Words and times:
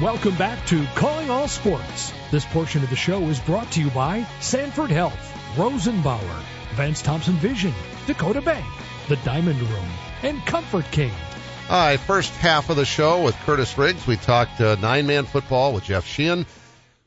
Welcome 0.00 0.34
back 0.36 0.64
to 0.68 0.86
Calling 0.94 1.28
All 1.28 1.46
Sports. 1.46 2.14
This 2.30 2.46
portion 2.46 2.82
of 2.82 2.88
the 2.88 2.96
show 2.96 3.20
is 3.28 3.38
brought 3.38 3.70
to 3.72 3.82
you 3.82 3.90
by 3.90 4.26
Sanford 4.40 4.88
Health, 4.88 5.12
Rosenbauer, 5.56 6.42
Vance 6.74 7.02
Thompson 7.02 7.34
Vision, 7.34 7.74
Dakota 8.06 8.40
Bank, 8.40 8.64
The 9.10 9.16
Diamond 9.16 9.60
Room, 9.60 9.88
and 10.22 10.40
Comfort 10.46 10.86
King. 10.90 11.12
All 11.68 11.86
right, 11.86 12.00
first 12.00 12.32
half 12.36 12.70
of 12.70 12.76
the 12.76 12.86
show 12.86 13.22
with 13.22 13.34
Curtis 13.40 13.76
Riggs. 13.76 14.06
We 14.06 14.16
talked 14.16 14.58
uh, 14.62 14.76
nine-man 14.76 15.26
football 15.26 15.74
with 15.74 15.84
Jeff 15.84 16.06
Sheehan. 16.06 16.46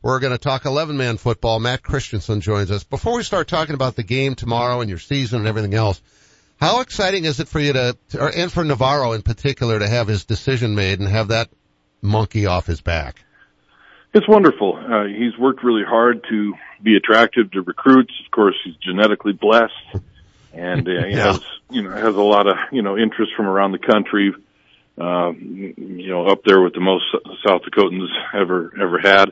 We're 0.04 0.20
going 0.20 0.34
to 0.34 0.38
talk 0.38 0.62
11-man 0.62 1.18
football. 1.18 1.60
Matt 1.60 1.82
Christensen 1.82 2.41
joins 2.41 2.70
us. 2.70 2.84
Before 2.84 3.16
we 3.16 3.23
start 3.23 3.48
talking 3.48 3.73
about 3.73 3.96
the 3.96 4.04
game 4.04 4.36
tomorrow 4.36 4.82
and 4.82 4.89
your 4.89 5.00
season 5.00 5.39
and 5.39 5.48
everything 5.48 5.73
else, 5.73 6.00
how 6.57 6.82
exciting 6.82 7.25
is 7.25 7.39
it 7.39 7.48
for 7.48 7.60
you 7.60 7.73
to, 7.73 7.98
or, 8.20 8.30
and 8.30 8.52
for 8.52 8.64
Navarro 8.64 9.14
in 9.14 9.23
particular, 9.23 9.80
to 9.80 9.88
have 9.88 10.07
his 10.07 10.25
decision 10.25 10.75
made 10.75 11.00
and 11.00 11.10
have 11.10 11.30
that 11.30 11.50
monkey 12.04 12.45
off 12.45 12.67
his 12.67 12.81
back? 12.81 13.23
It's 14.13 14.27
wonderful. 14.27 14.75
Uh, 14.77 15.05
he's 15.05 15.35
worked 15.39 15.63
really 15.63 15.84
hard 15.84 16.23
to 16.30 16.53
be 16.84 16.95
attractive 16.95 17.49
to 17.52 17.61
recruits. 17.63 18.13
Of 18.23 18.30
course, 18.31 18.55
he's 18.63 18.75
genetically 18.75 19.34
blessed, 19.34 19.73
and 20.53 20.88
uh, 20.88 21.05
he 21.08 21.13
Yeah. 21.16 21.23
has 21.34 21.41
you 21.71 21.81
know 21.81 21.89
has 21.89 22.16
a 22.16 22.21
lot 22.21 22.45
of 22.47 22.55
you 22.71 22.84
know 22.84 22.95
interest 22.97 23.31
from 23.35 23.47
around 23.47 23.71
the 23.71 23.80
country. 23.80 24.34
Uh, 24.95 25.31
you 25.31 26.09
know, 26.11 26.27
up 26.27 26.44
there 26.45 26.61
with 26.61 26.73
the 26.75 26.80
most 26.80 27.05
South 27.47 27.61
Dakotans 27.63 28.08
ever 28.35 28.72
ever 28.80 28.99
had. 28.99 29.31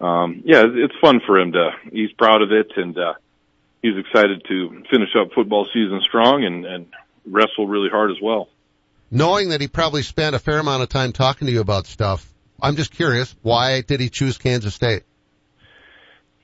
Um, 0.00 0.42
yeah, 0.44 0.64
it's 0.66 0.94
fun 1.00 1.20
for 1.26 1.38
him 1.38 1.52
to. 1.52 1.70
He's 1.90 2.12
proud 2.12 2.42
of 2.42 2.52
it, 2.52 2.70
and 2.76 2.96
uh, 2.98 3.14
he's 3.80 3.96
excited 3.96 4.42
to 4.48 4.82
finish 4.90 5.08
up 5.18 5.32
football 5.34 5.66
season 5.72 6.02
strong 6.06 6.44
and, 6.44 6.66
and 6.66 6.86
wrestle 7.24 7.66
really 7.66 7.88
hard 7.88 8.10
as 8.10 8.18
well. 8.22 8.48
Knowing 9.10 9.50
that 9.50 9.60
he 9.60 9.68
probably 9.68 10.02
spent 10.02 10.34
a 10.34 10.38
fair 10.38 10.58
amount 10.58 10.82
of 10.82 10.88
time 10.88 11.12
talking 11.12 11.46
to 11.46 11.52
you 11.52 11.60
about 11.60 11.86
stuff, 11.86 12.30
I'm 12.60 12.76
just 12.76 12.92
curious, 12.92 13.34
why 13.42 13.80
did 13.80 14.00
he 14.00 14.10
choose 14.10 14.36
Kansas 14.38 14.74
State? 14.74 15.04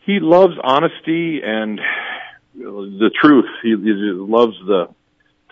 he 0.05 0.19
loves 0.21 0.55
honesty 0.63 1.41
and 1.45 1.81
the 2.55 3.11
truth. 3.21 3.47
He, 3.63 3.71
he 3.71 4.13
loves 4.13 4.55
the 4.67 4.89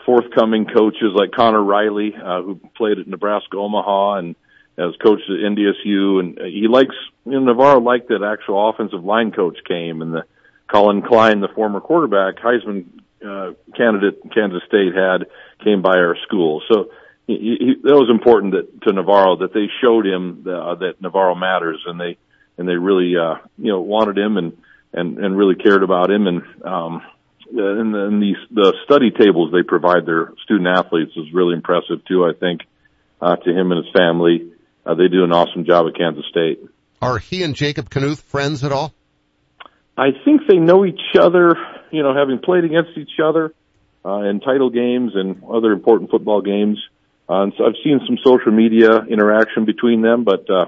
forthcoming 0.05 0.67
coaches 0.67 1.13
like 1.15 1.33
Conor 1.33 1.63
Riley, 1.63 2.15
uh, 2.15 2.43
who 2.43 2.61
played 2.77 2.99
at 2.99 3.07
Nebraska 3.09 3.57
Omaha 3.57 4.17
and 4.17 4.37
has 4.77 4.95
coached 5.03 5.29
at 5.29 5.37
NDSU. 5.37 6.21
And 6.21 6.39
he 6.39 6.67
likes, 6.69 6.95
you 7.25 7.33
know, 7.33 7.41
Navarro 7.41 7.81
liked 7.81 8.09
that 8.09 8.23
actual 8.23 8.69
offensive 8.69 9.05
line 9.05 9.33
coach 9.33 9.59
came 9.67 10.03
and 10.03 10.13
the 10.13 10.25
Collin 10.71 11.03
Klein, 11.03 11.41
the 11.41 11.49
former 11.49 11.81
quarterback, 11.81 12.37
Heisman, 12.43 12.87
uh, 13.25 13.53
candidate 13.77 14.21
Kansas 14.35 14.63
State 14.67 14.95
had 14.95 15.27
came 15.63 15.81
by 15.81 15.97
our 15.97 16.17
school. 16.27 16.63
So 16.71 16.91
he, 17.27 17.57
he, 17.59 17.75
that 17.83 17.95
was 17.95 18.11
important 18.11 18.55
that, 18.55 18.83
to 18.83 18.93
Navarro 18.93 19.37
that 19.39 19.53
they 19.53 19.67
showed 19.83 20.07
him 20.07 20.43
the, 20.45 20.57
uh, 20.57 20.75
that 20.77 21.01
Navarro 21.01 21.35
matters 21.35 21.83
and 21.87 22.01
they, 22.01 22.19
and 22.59 22.69
they 22.69 22.75
really, 22.75 23.15
uh, 23.17 23.37
you 23.59 23.73
know, 23.73 23.81
wanted 23.81 24.19
him 24.19 24.37
and, 24.37 24.57
and, 24.93 25.19
and 25.19 25.37
really 25.37 25.55
cared 25.55 25.83
about 25.83 26.11
him. 26.11 26.27
And, 26.27 26.43
um, 26.65 27.03
and 27.51 27.95
then 27.95 28.21
these, 28.21 28.37
the 28.51 28.75
study 28.85 29.11
tables 29.11 29.53
they 29.53 29.63
provide 29.63 30.07
their 30.07 30.33
student 30.45 30.69
athletes 30.69 31.13
is 31.17 31.33
really 31.33 31.55
impressive 31.55 32.05
too, 32.07 32.25
I 32.25 32.33
think, 32.39 32.63
uh, 33.21 33.37
to 33.37 33.51
him 33.51 33.73
and 33.73 33.85
his 33.85 33.93
family. 33.93 34.53
Uh, 34.85 34.95
they 34.95 35.09
do 35.09 35.23
an 35.25 35.33
awesome 35.33 35.65
job 35.65 35.87
at 35.87 35.97
Kansas 35.97 36.25
State. 36.31 36.61
Are 37.01 37.19
he 37.19 37.43
and 37.43 37.55
Jacob 37.55 37.91
Knuth 37.91 38.21
friends 38.21 38.65
at 38.65 38.73
all? 38.73 38.93
I 39.97 40.09
think 40.25 40.43
they 40.49 40.57
know 40.57 40.85
each 40.85 41.01
other, 41.19 41.57
you 41.91 42.03
know, 42.03 42.15
having 42.15 42.39
played 42.39 42.65
against 42.65 42.97
each 42.97 43.21
other, 43.23 43.53
uh, 44.05 44.23
in 44.23 44.41
title 44.41 44.71
games 44.71 45.13
and 45.15 45.43
other 45.45 45.73
important 45.73 46.11
football 46.11 46.41
games. 46.41 46.79
Uh, 47.33 47.45
and 47.45 47.53
so 47.57 47.65
I've 47.65 47.77
seen 47.83 47.99
some 48.07 48.19
social 48.23 48.53
media 48.53 49.05
interaction 49.09 49.65
between 49.65 50.03
them, 50.03 50.23
but, 50.25 50.51
uh, 50.51 50.67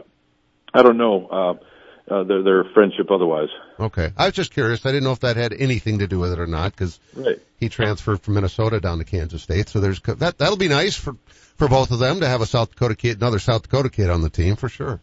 I 0.73 0.83
don't 0.83 0.97
know, 0.97 1.27
uh, 1.27 2.13
uh, 2.13 2.25
their, 2.25 2.43
their 2.43 2.65
friendship 2.73 3.11
otherwise. 3.11 3.49
Okay. 3.79 4.13
I 4.17 4.27
was 4.27 4.35
just 4.35 4.51
curious. 4.53 4.87
I 4.87 4.91
didn't 4.91 5.05
know 5.05 5.13
if 5.13 5.21
that 5.21 5.37
had 5.37 5.53
anything 5.53 5.99
to 5.99 6.07
do 6.07 6.19
with 6.19 6.33
it 6.33 6.39
or 6.39 6.47
not 6.47 6.73
because 6.73 6.99
Right. 7.15 7.39
he 7.61 7.69
transferred 7.69 8.23
from 8.23 8.35
Minnesota 8.35 8.81
down 8.81 8.99
to 8.99 9.05
Kansas 9.05 9.43
State. 9.43 9.69
So 9.69 9.81
there's, 9.81 10.01
that, 10.01 10.39
that'll 10.39 10.57
be 10.57 10.69
nice 10.69 10.97
for, 10.97 11.17
for 11.57 11.69
both 11.69 11.91
of 11.91 11.99
them 11.99 12.21
to 12.21 12.29
have 12.29 12.41
a 12.41 12.47
South 12.47 12.71
Dakota 12.71 12.95
kid, 12.97 13.19
another 13.19 13.39
South 13.39 13.63
Dakota 13.63 13.91
kid 13.91 14.09
on 14.09 14.23
the 14.23 14.31
team 14.31 14.57
for 14.57 14.69
sure. 14.71 15.01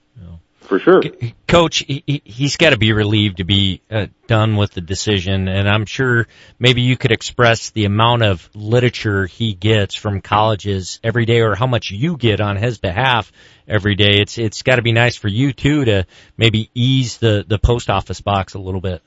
For 0.62 0.80
sure. 0.80 1.02
Coach, 1.48 1.80
he, 1.80 2.04
he- 2.08 2.22
he's 2.24 2.56
got 2.56 2.70
to 2.70 2.78
be 2.78 2.94
relieved 2.94 3.38
to 3.38 3.44
be 3.44 3.82
uh, 3.92 4.08
done 4.28 4.56
with 4.56 4.72
the 4.72 4.82
decision, 4.82 5.48
and 5.50 5.68
I'm 5.68 5.86
sure 5.86 6.28
maybe 6.60 6.82
you 6.82 6.96
could 6.96 7.12
express 7.12 7.72
the 7.72 7.86
amount 7.86 8.24
of 8.24 8.50
literature 8.54 9.26
he 9.26 9.54
gets 9.54 9.96
from 9.96 10.22
colleges 10.22 11.00
every 11.04 11.26
day, 11.26 11.42
or 11.42 11.56
how 11.56 11.68
much 11.68 11.92
you 11.92 12.16
get 12.16 12.40
on 12.40 12.56
his 12.56 12.78
behalf 12.78 13.32
every 13.68 13.96
day. 13.96 14.16
It's 14.22 14.38
it's 14.38 14.62
got 14.62 14.76
to 14.78 14.82
be 14.82 14.94
nice 14.94 15.18
for 15.18 15.28
you 15.28 15.52
too 15.52 15.84
to 15.86 16.06
maybe 16.38 16.70
ease 16.74 17.18
the 17.18 17.44
the 17.46 17.60
post 17.60 17.90
office 17.90 18.22
box 18.22 18.54
a 18.54 18.60
little 18.60 18.82
bit. 18.82 19.02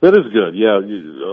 That 0.00 0.14
is 0.14 0.32
good. 0.32 0.54
Yeah, 0.54 0.78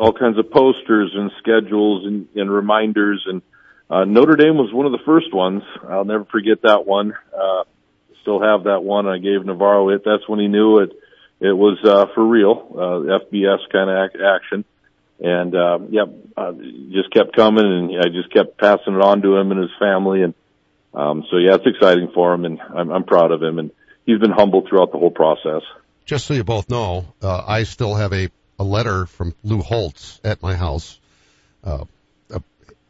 all 0.02 0.12
kinds 0.12 0.40
of 0.40 0.50
posters 0.52 1.12
and 1.16 1.32
schedules 1.38 2.08
and, 2.08 2.28
and 2.36 2.52
reminders. 2.52 3.24
And 3.28 3.42
uh, 3.90 4.06
Notre 4.06 4.36
Dame 4.36 4.58
was 4.58 4.74
one 4.74 4.88
of 4.88 4.92
the 4.92 5.06
first 5.06 5.32
ones. 5.34 5.62
I'll 5.88 6.04
never 6.04 6.26
forget 6.26 6.64
that 6.64 6.86
one. 6.86 7.14
Uh, 7.32 7.64
still 8.26 8.42
have 8.42 8.64
that 8.64 8.84
one. 8.84 9.08
I 9.08 9.20
gave 9.20 9.46
Navarro 9.46 9.90
it. 9.90 10.02
That's 10.04 10.28
when 10.28 10.40
he 10.40 10.48
knew 10.48 10.80
it. 10.80 10.92
It 11.40 11.54
was 11.54 11.78
uh, 11.84 12.08
for 12.16 12.26
real, 12.26 12.66
uh, 12.74 13.20
FBS 13.24 13.60
kind 13.72 13.90
of 13.90 14.10
ac- 14.10 14.24
action. 14.24 14.66
And 15.20 15.56
uh, 15.56 15.80
yep, 15.92 16.08
uh, 16.36 16.54
just 16.92 17.14
kept 17.14 17.36
coming, 17.36 17.64
and 17.66 18.00
I 18.00 18.10
just 18.10 18.34
kept 18.34 18.58
passing 18.58 18.96
it 18.96 19.02
on 19.02 19.22
to 19.22 19.38
him 19.38 19.52
and 19.52 19.62
his 19.62 19.70
family. 19.80 20.24
And 20.24 20.34
um, 20.94 21.24
so 21.30 21.38
yeah, 21.38 21.56
it's 21.56 21.68
exciting 21.68 22.10
for 22.14 22.34
him, 22.34 22.46
and 22.46 22.60
I'm, 22.60 22.92
I'm 22.92 23.04
proud 23.04 23.32
of 23.32 23.44
him. 23.44 23.60
And 23.60 23.72
he's 24.06 24.20
been 24.20 24.32
humble 24.32 24.66
throughout 24.68 24.92
the 24.92 24.98
whole 24.98 25.12
process. 25.12 25.62
Just 26.06 26.26
so 26.26 26.34
you 26.34 26.44
both 26.44 26.70
know, 26.70 27.06
uh, 27.22 27.44
I 27.48 27.64
still 27.64 27.94
have 27.94 28.12
a, 28.12 28.30
a 28.58 28.64
letter 28.64 29.06
from 29.06 29.36
Lou 29.44 29.62
Holtz 29.62 30.20
at 30.24 30.42
my 30.42 30.56
house, 30.56 31.00
uh, 31.64 31.86
a 32.32 32.42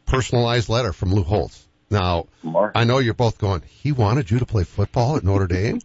personalized 0.06 0.68
letter 0.68 0.92
from 0.92 1.12
Lou 1.12 1.22
Holtz. 1.22 1.65
Now, 1.90 2.26
Mark. 2.42 2.72
I 2.74 2.84
know 2.84 2.98
you're 2.98 3.14
both 3.14 3.38
going, 3.38 3.62
he 3.62 3.92
wanted 3.92 4.30
you 4.30 4.40
to 4.40 4.46
play 4.46 4.64
football 4.64 5.16
at 5.16 5.24
Notre 5.24 5.46
Dame, 5.56 5.80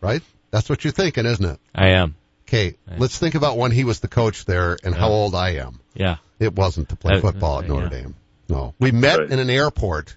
right? 0.00 0.22
That's 0.50 0.68
what 0.68 0.82
you're 0.84 0.92
thinking, 0.92 1.26
isn't 1.26 1.44
it? 1.44 1.60
I 1.74 1.88
am. 1.90 2.14
Okay, 2.48 2.76
let's 2.96 3.18
think 3.18 3.34
about 3.34 3.58
when 3.58 3.70
he 3.72 3.84
was 3.84 4.00
the 4.00 4.08
coach 4.08 4.46
there 4.46 4.78
and 4.82 4.94
how 4.94 5.10
old 5.10 5.34
I 5.34 5.56
am. 5.56 5.80
Yeah. 5.94 6.16
It 6.40 6.54
wasn't 6.54 6.88
to 6.88 6.96
play 6.96 7.16
Uh, 7.16 7.20
football 7.20 7.58
at 7.58 7.66
uh, 7.66 7.68
Notre 7.68 7.84
yeah. 7.84 8.02
Dame. 8.02 8.14
No. 8.48 8.74
We 8.80 8.90
met 8.90 9.18
Right. 9.18 9.30
in 9.30 9.38
an 9.38 9.50
airport 9.50 10.16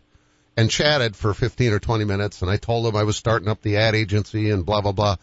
and 0.56 0.70
chatted 0.70 1.18
for 1.18 1.34
15 1.34 1.74
or 1.74 1.80
20 1.80 2.06
minutes 2.06 2.42
and 2.42 2.50
I 2.50 2.56
told 2.56 2.86
him 2.88 2.96
I 2.96 3.04
was 3.04 3.18
starting 3.18 3.50
up 3.50 3.62
the 3.62 3.78
ad 3.78 3.96
agency 3.96 4.50
and 4.50 4.66
blah, 4.66 4.80
blah, 4.80 4.94
blah. 4.94 5.18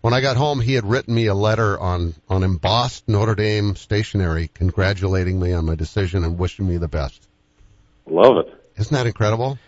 When 0.00 0.14
I 0.14 0.22
got 0.22 0.36
home, 0.38 0.60
he 0.60 0.72
had 0.74 0.86
written 0.86 1.14
me 1.14 1.26
a 1.26 1.34
letter 1.34 1.78
on, 1.78 2.14
on 2.28 2.42
embossed 2.42 3.06
Notre 3.08 3.34
Dame 3.34 3.76
stationery 3.76 4.48
congratulating 4.54 5.38
me 5.38 5.52
on 5.52 5.66
my 5.66 5.74
decision 5.74 6.24
and 6.24 6.38
wishing 6.38 6.66
me 6.66 6.78
the 6.78 6.88
best. 6.88 7.26
Love 8.08 8.38
it. 8.46 8.54
Isn't 8.76 8.94
that 8.94 9.06
incredible? 9.06 9.58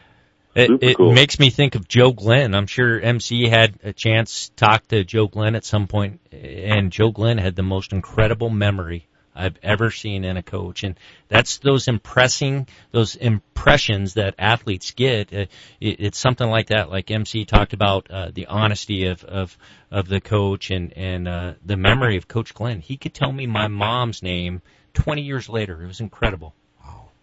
It, 0.54 0.82
it 0.82 0.96
cool. 0.96 1.12
makes 1.12 1.38
me 1.38 1.50
think 1.50 1.74
of 1.74 1.86
Joe 1.86 2.12
Glenn. 2.12 2.54
I'm 2.54 2.66
sure 2.66 3.00
MC 3.00 3.48
had 3.48 3.78
a 3.84 3.92
chance 3.92 4.48
to 4.48 4.56
talk 4.56 4.88
to 4.88 5.04
Joe 5.04 5.28
Glenn 5.28 5.54
at 5.54 5.64
some 5.64 5.86
point, 5.86 6.20
and 6.32 6.90
Joe 6.90 7.10
Glenn 7.10 7.38
had 7.38 7.54
the 7.54 7.62
most 7.62 7.92
incredible 7.92 8.50
memory 8.50 9.06
I've 9.38 9.58
ever 9.62 9.92
seen 9.92 10.24
in 10.24 10.36
a 10.36 10.42
coach, 10.42 10.82
and 10.82 10.98
that's 11.28 11.58
those 11.58 11.86
impressing, 11.86 12.66
those 12.90 13.14
impressions 13.14 14.14
that 14.14 14.34
athletes 14.36 14.90
get. 14.90 15.32
Uh, 15.32 15.46
it, 15.80 16.00
it's 16.00 16.18
something 16.18 16.48
like 16.48 16.68
that, 16.68 16.90
like 16.90 17.10
MC 17.10 17.44
talked 17.44 17.72
about 17.72 18.10
uh, 18.10 18.30
the 18.34 18.46
honesty 18.46 19.06
of 19.06 19.22
of 19.22 19.56
of 19.92 20.08
the 20.08 20.20
coach 20.20 20.72
and 20.72 20.92
and 20.96 21.28
uh, 21.28 21.54
the 21.64 21.76
memory 21.76 22.16
of 22.16 22.26
Coach 22.26 22.52
Glenn. 22.52 22.80
He 22.80 22.96
could 22.96 23.14
tell 23.14 23.30
me 23.30 23.46
my 23.46 23.68
mom's 23.68 24.24
name 24.24 24.60
20 24.94 25.22
years 25.22 25.48
later. 25.48 25.84
It 25.84 25.86
was 25.86 26.00
incredible. 26.00 26.54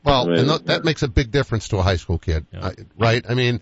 Well, 0.05 0.27
Right. 0.29 0.39
and 0.39 0.47
th- 0.47 0.61
that 0.65 0.85
makes 0.85 1.03
a 1.03 1.07
big 1.07 1.31
difference 1.31 1.69
to 1.69 1.77
a 1.77 1.81
high 1.81 1.95
school 1.97 2.17
kid, 2.19 2.45
Yeah. 2.53 2.71
Right? 2.97 3.25
I 3.27 3.33
mean, 3.33 3.59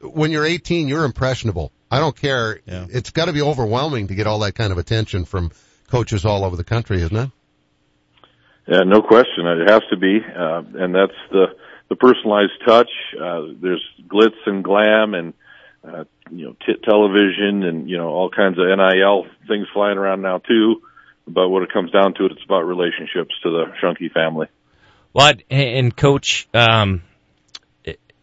when 0.00 0.30
you're 0.32 0.46
18, 0.46 0.88
you're 0.88 1.04
impressionable. 1.04 1.72
I 1.90 1.98
don't 2.00 2.16
care. 2.16 2.60
Yeah. 2.66 2.86
It's 2.90 3.10
got 3.10 3.26
to 3.26 3.32
be 3.32 3.42
overwhelming 3.42 4.08
to 4.08 4.14
get 4.14 4.26
all 4.26 4.40
that 4.40 4.54
kind 4.54 4.72
of 4.72 4.78
attention 4.78 5.24
from 5.24 5.50
coaches 5.90 6.24
all 6.24 6.44
over 6.44 6.56
the 6.56 6.64
country, 6.64 7.02
isn't 7.02 7.16
it? 7.16 7.30
Yeah, 8.66 8.80
no 8.86 9.02
question. 9.02 9.46
It 9.46 9.70
has 9.70 9.82
to 9.90 9.96
be, 9.96 10.20
uh, 10.24 10.62
and 10.74 10.94
that's 10.94 11.12
the 11.30 11.54
the 11.90 11.96
personalized 11.96 12.52
touch. 12.66 12.88
Uh, 13.20 13.42
there's 13.60 13.84
glitz 14.08 14.40
and 14.46 14.64
glam, 14.64 15.12
and 15.12 15.34
uh, 15.86 16.04
you 16.30 16.46
know, 16.46 16.56
t- 16.66 16.80
television, 16.82 17.62
and 17.62 17.90
you 17.90 17.98
know, 17.98 18.08
all 18.08 18.30
kinds 18.30 18.58
of 18.58 18.64
NIL 18.66 19.26
things 19.46 19.66
flying 19.74 19.98
around 19.98 20.22
now 20.22 20.38
too. 20.38 20.80
But 21.28 21.50
when 21.50 21.62
it 21.62 21.72
comes 21.72 21.90
down 21.90 22.14
to 22.14 22.24
it, 22.24 22.32
it's 22.32 22.44
about 22.44 22.62
relationships 22.62 23.34
to 23.42 23.50
the 23.50 23.64
Shunky 23.82 24.10
family. 24.10 24.46
Well, 25.14 25.32
and 25.48 25.96
coach, 25.96 26.48
um, 26.52 27.02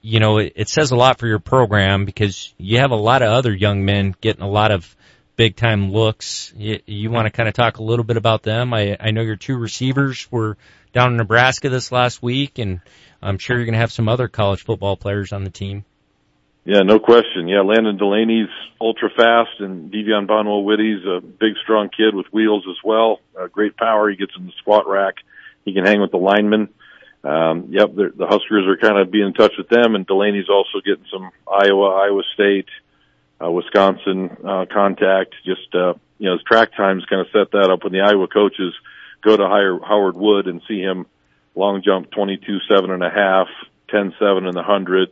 you 0.01 0.19
know, 0.19 0.39
it, 0.39 0.67
says 0.67 0.91
a 0.91 0.97
lot 0.97 1.19
for 1.19 1.27
your 1.27 1.39
program 1.39 2.03
because 2.03 2.53
you 2.57 2.79
have 2.79 2.91
a 2.91 2.97
lot 2.97 3.21
of 3.21 3.29
other 3.29 3.53
young 3.53 3.85
men 3.85 4.13
getting 4.19 4.41
a 4.41 4.49
lot 4.49 4.71
of 4.71 4.93
big 5.37 5.55
time 5.55 5.93
looks. 5.93 6.53
You, 6.57 6.81
you 6.85 7.09
want 7.09 7.27
to 7.27 7.31
kind 7.31 7.47
of 7.47 7.55
talk 7.55 7.77
a 7.77 7.83
little 7.83 8.03
bit 8.03 8.17
about 8.17 8.43
them? 8.43 8.73
I, 8.73 8.97
I 8.99 9.11
know 9.11 9.21
your 9.21 9.37
two 9.37 9.57
receivers 9.57 10.29
were 10.29 10.57
down 10.91 11.11
in 11.11 11.17
Nebraska 11.17 11.69
this 11.69 11.93
last 11.93 12.21
week, 12.21 12.59
and 12.59 12.81
I'm 13.21 13.37
sure 13.37 13.55
you're 13.55 13.65
going 13.65 13.73
to 13.73 13.79
have 13.79 13.93
some 13.93 14.09
other 14.09 14.27
college 14.27 14.65
football 14.65 14.97
players 14.97 15.31
on 15.31 15.45
the 15.45 15.49
team. 15.49 15.85
Yeah, 16.65 16.81
no 16.81 16.99
question. 16.99 17.47
Yeah, 17.47 17.61
Landon 17.61 17.97
Delaney's 17.97 18.51
ultra 18.81 19.09
fast, 19.09 19.59
and 19.59 19.91
Devion 19.93 20.27
Bonwell 20.27 20.65
Whitty's 20.65 21.05
a 21.05 21.21
big, 21.21 21.53
strong 21.63 21.89
kid 21.89 22.13
with 22.13 22.27
wheels 22.33 22.65
as 22.69 22.77
well. 22.83 23.21
Uh, 23.39 23.47
great 23.47 23.77
power. 23.77 24.09
He 24.09 24.17
gets 24.17 24.33
in 24.37 24.45
the 24.45 24.51
squat 24.59 24.87
rack. 24.87 25.15
He 25.63 25.73
can 25.73 25.85
hang 25.85 26.01
with 26.01 26.11
the 26.11 26.17
linemen. 26.17 26.69
Um, 27.23 27.67
yep, 27.69 27.93
the 27.93 28.27
Huskers 28.27 28.65
are 28.67 28.77
kind 28.77 28.99
of 28.99 29.11
being 29.11 29.27
in 29.27 29.33
touch 29.33 29.53
with 29.57 29.69
them, 29.69 29.95
and 29.95 30.07
Delaney's 30.07 30.49
also 30.49 30.81
getting 30.83 31.05
some 31.11 31.29
Iowa, 31.47 31.89
Iowa 31.89 32.23
State, 32.33 32.67
uh, 33.43 33.51
Wisconsin 33.51 34.37
uh, 34.43 34.65
contact. 34.71 35.35
Just 35.45 35.73
uh, 35.75 35.93
you 36.17 36.29
know, 36.29 36.33
his 36.33 36.43
track 36.43 36.75
times 36.75 37.05
kind 37.09 37.21
of 37.21 37.27
set 37.31 37.51
that 37.51 37.69
up 37.71 37.83
when 37.83 37.93
the 37.93 38.01
Iowa 38.01 38.27
coaches 38.27 38.73
go 39.21 39.37
to 39.37 39.47
hire 39.47 39.79
Howard 39.79 40.15
Wood 40.15 40.47
and 40.47 40.61
see 40.67 40.79
him 40.79 41.05
long 41.53 41.83
jump 41.85 42.09
twenty 42.09 42.37
two 42.37 42.57
seven 42.67 42.89
and 42.89 43.03
a 43.03 43.09
half, 43.11 43.47
ten 43.89 44.13
seven 44.17 44.47
in 44.47 44.55
the 44.55 44.63
hundred, 44.63 45.09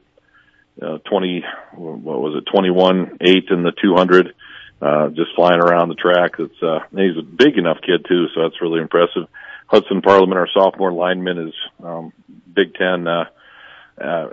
uh, 0.81 0.97
20, 1.09 1.43
what 1.73 2.21
was 2.21 2.41
it, 2.41 2.49
21, 2.51 3.17
8 3.21 3.43
in 3.49 3.63
the 3.63 3.73
200, 3.81 4.33
uh, 4.81 5.09
just 5.09 5.35
flying 5.35 5.59
around 5.59 5.89
the 5.89 5.95
track. 5.95 6.39
It's, 6.39 6.63
uh, 6.63 6.79
he's 6.91 7.17
a 7.17 7.21
big 7.21 7.57
enough 7.57 7.77
kid 7.85 8.05
too, 8.07 8.27
so 8.33 8.43
that's 8.43 8.61
really 8.61 8.81
impressive. 8.81 9.27
Hudson 9.69 10.01
Parliament, 10.01 10.37
our 10.37 10.47
sophomore 10.53 10.91
lineman 10.91 11.49
is, 11.49 11.53
um, 11.83 12.11
Big 12.51 12.73
Ten, 12.73 13.07
uh, 13.07 13.25
uh, 14.01 14.29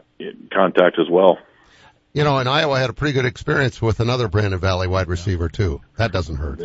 contact 0.52 0.98
as 0.98 1.06
well. 1.10 1.38
You 2.14 2.24
know, 2.24 2.38
and 2.38 2.48
Iowa 2.48 2.78
had 2.78 2.88
a 2.88 2.94
pretty 2.94 3.12
good 3.12 3.26
experience 3.26 3.82
with 3.82 4.00
another 4.00 4.28
Brandon 4.28 4.58
Valley 4.58 4.88
wide 4.88 5.08
receiver 5.08 5.50
too. 5.50 5.82
That 5.98 6.12
doesn't 6.12 6.36
hurt. 6.36 6.62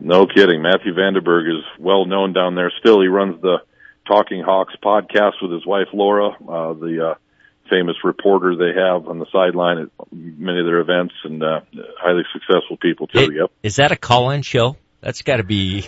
No 0.00 0.26
kidding. 0.26 0.62
Matthew 0.62 0.94
VandeBerg 0.94 1.58
is 1.58 1.64
well 1.78 2.06
known 2.06 2.32
down 2.32 2.54
there. 2.54 2.72
Still, 2.80 3.02
he 3.02 3.08
runs 3.08 3.42
the 3.42 3.58
Talking 4.06 4.42
Hawks 4.42 4.74
podcast 4.82 5.42
with 5.42 5.52
his 5.52 5.66
wife 5.66 5.88
Laura. 5.92 6.30
Uh, 6.30 6.72
the 6.72 7.10
uh, 7.10 7.14
famous 7.68 7.96
reporter 8.02 8.56
they 8.56 8.80
have 8.80 9.08
on 9.08 9.18
the 9.18 9.26
sideline 9.30 9.78
at 9.78 9.88
many 10.10 10.60
of 10.60 10.64
their 10.64 10.80
events 10.80 11.12
and 11.24 11.42
uh, 11.42 11.60
highly 12.00 12.22
successful 12.32 12.78
people 12.78 13.08
too. 13.08 13.18
It, 13.18 13.34
yep. 13.34 13.50
Is 13.62 13.76
that 13.76 13.92
a 13.92 13.96
call-in 13.96 14.40
show? 14.40 14.76
That's 15.02 15.20
got 15.20 15.36
to 15.36 15.44
be 15.44 15.86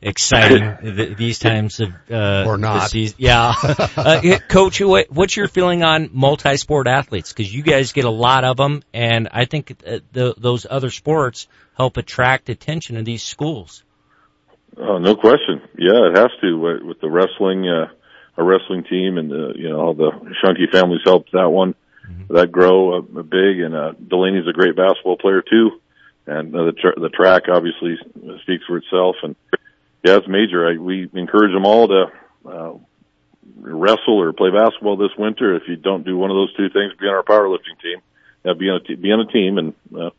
exciting 0.00 1.14
these 1.16 1.38
times 1.38 1.80
of 1.80 1.90
uh, 2.10 2.44
or 2.46 2.58
not. 2.58 2.94
Yeah, 2.94 3.54
uh, 3.96 4.38
Coach, 4.48 4.80
what's 4.80 5.36
your 5.36 5.48
feeling 5.48 5.82
on 5.82 6.10
multi-sport 6.12 6.86
athletes? 6.86 7.32
Because 7.32 7.52
you 7.52 7.62
guys 7.62 7.92
get 7.92 8.04
a 8.04 8.10
lot 8.10 8.44
of 8.44 8.56
them, 8.56 8.82
and 8.92 9.28
I 9.32 9.44
think 9.44 9.76
uh, 9.86 9.98
the, 10.12 10.34
those 10.36 10.66
other 10.68 10.90
sports 10.90 11.48
help 11.76 11.96
attract 11.96 12.48
attention 12.48 12.96
to 12.96 13.02
these 13.02 13.22
schools. 13.22 13.84
Oh, 14.76 14.98
no 14.98 15.16
question. 15.16 15.60
Yeah, 15.76 16.10
it 16.10 16.16
has 16.16 16.30
to 16.40 16.80
with 16.84 17.00
the 17.00 17.10
wrestling. 17.10 17.68
Uh, 17.68 17.92
a 18.38 18.44
wrestling 18.44 18.84
team, 18.84 19.18
and 19.18 19.30
the, 19.30 19.52
you 19.56 19.68
know 19.68 19.80
all 19.80 19.94
the 19.94 20.12
Shunky 20.42 20.70
families 20.70 21.00
helped 21.04 21.32
that 21.32 21.50
one 21.50 21.74
mm-hmm. 22.08 22.32
that 22.32 22.52
grow 22.52 22.98
uh, 22.98 23.00
big. 23.00 23.60
And 23.60 23.74
uh, 23.74 23.92
Delaney's 24.00 24.48
a 24.48 24.52
great 24.52 24.76
basketball 24.76 25.18
player 25.18 25.42
too, 25.42 25.80
and 26.26 26.54
uh, 26.54 26.64
the 26.66 26.72
tra- 26.72 27.00
the 27.00 27.08
track 27.08 27.44
obviously 27.52 27.96
speaks 28.42 28.64
for 28.66 28.78
itself. 28.78 29.16
And 29.22 29.34
yeah, 30.04 30.16
it's 30.16 30.28
major. 30.28 30.68
I, 30.68 30.78
we 30.78 31.08
encourage 31.14 31.52
them 31.52 31.66
all 31.66 31.88
to 31.88 32.04
uh, 32.46 32.72
wrestle 33.56 34.20
or 34.20 34.32
play 34.32 34.50
basketball 34.50 34.96
this 34.96 35.16
winter. 35.18 35.56
If 35.56 35.62
you 35.68 35.76
don't 35.76 36.04
do 36.04 36.16
one 36.16 36.30
of 36.30 36.36
those 36.36 36.54
two 36.54 36.68
things, 36.70 36.92
be 36.98 37.06
on 37.06 37.14
our 37.14 37.22
powerlifting 37.22 37.80
team. 37.82 38.00
Yeah, 38.44 38.52
be 38.54 38.66
on 38.66 38.80
a 38.80 38.80
t- 38.80 38.94
be 38.94 39.10
on 39.10 39.20
a 39.20 39.32
team, 39.32 39.58
and 39.58 39.74
uh, 39.94 40.10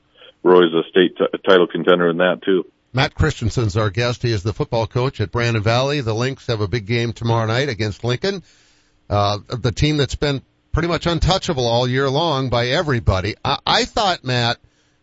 Roy's 0.43 0.73
a 0.73 0.83
state 0.89 1.17
t- 1.17 1.37
title 1.45 1.67
contender 1.67 2.09
in 2.09 2.17
that 2.17 2.41
too. 2.43 2.65
Matt 2.91 3.13
Christensen's 3.13 3.77
our 3.77 3.89
guest. 3.89 4.23
He 4.23 4.31
is 4.31 4.43
the 4.43 4.53
football 4.53 4.87
coach 4.87 5.21
at 5.21 5.31
Brandon 5.31 5.61
Valley. 5.61 6.01
The 6.01 6.13
Lynx 6.13 6.47
have 6.47 6.59
a 6.59 6.67
big 6.67 6.85
game 6.85 7.13
tomorrow 7.13 7.45
night 7.45 7.69
against 7.69 8.03
Lincoln. 8.03 8.43
Uh, 9.09 9.39
the 9.47 9.71
team 9.71 9.97
that's 9.97 10.15
been 10.15 10.41
pretty 10.71 10.87
much 10.87 11.05
untouchable 11.05 11.67
all 11.67 11.87
year 11.87 12.09
long 12.09 12.49
by 12.49 12.67
everybody. 12.67 13.35
I, 13.45 13.59
I 13.65 13.85
thought, 13.85 14.23
Matt, 14.23 14.57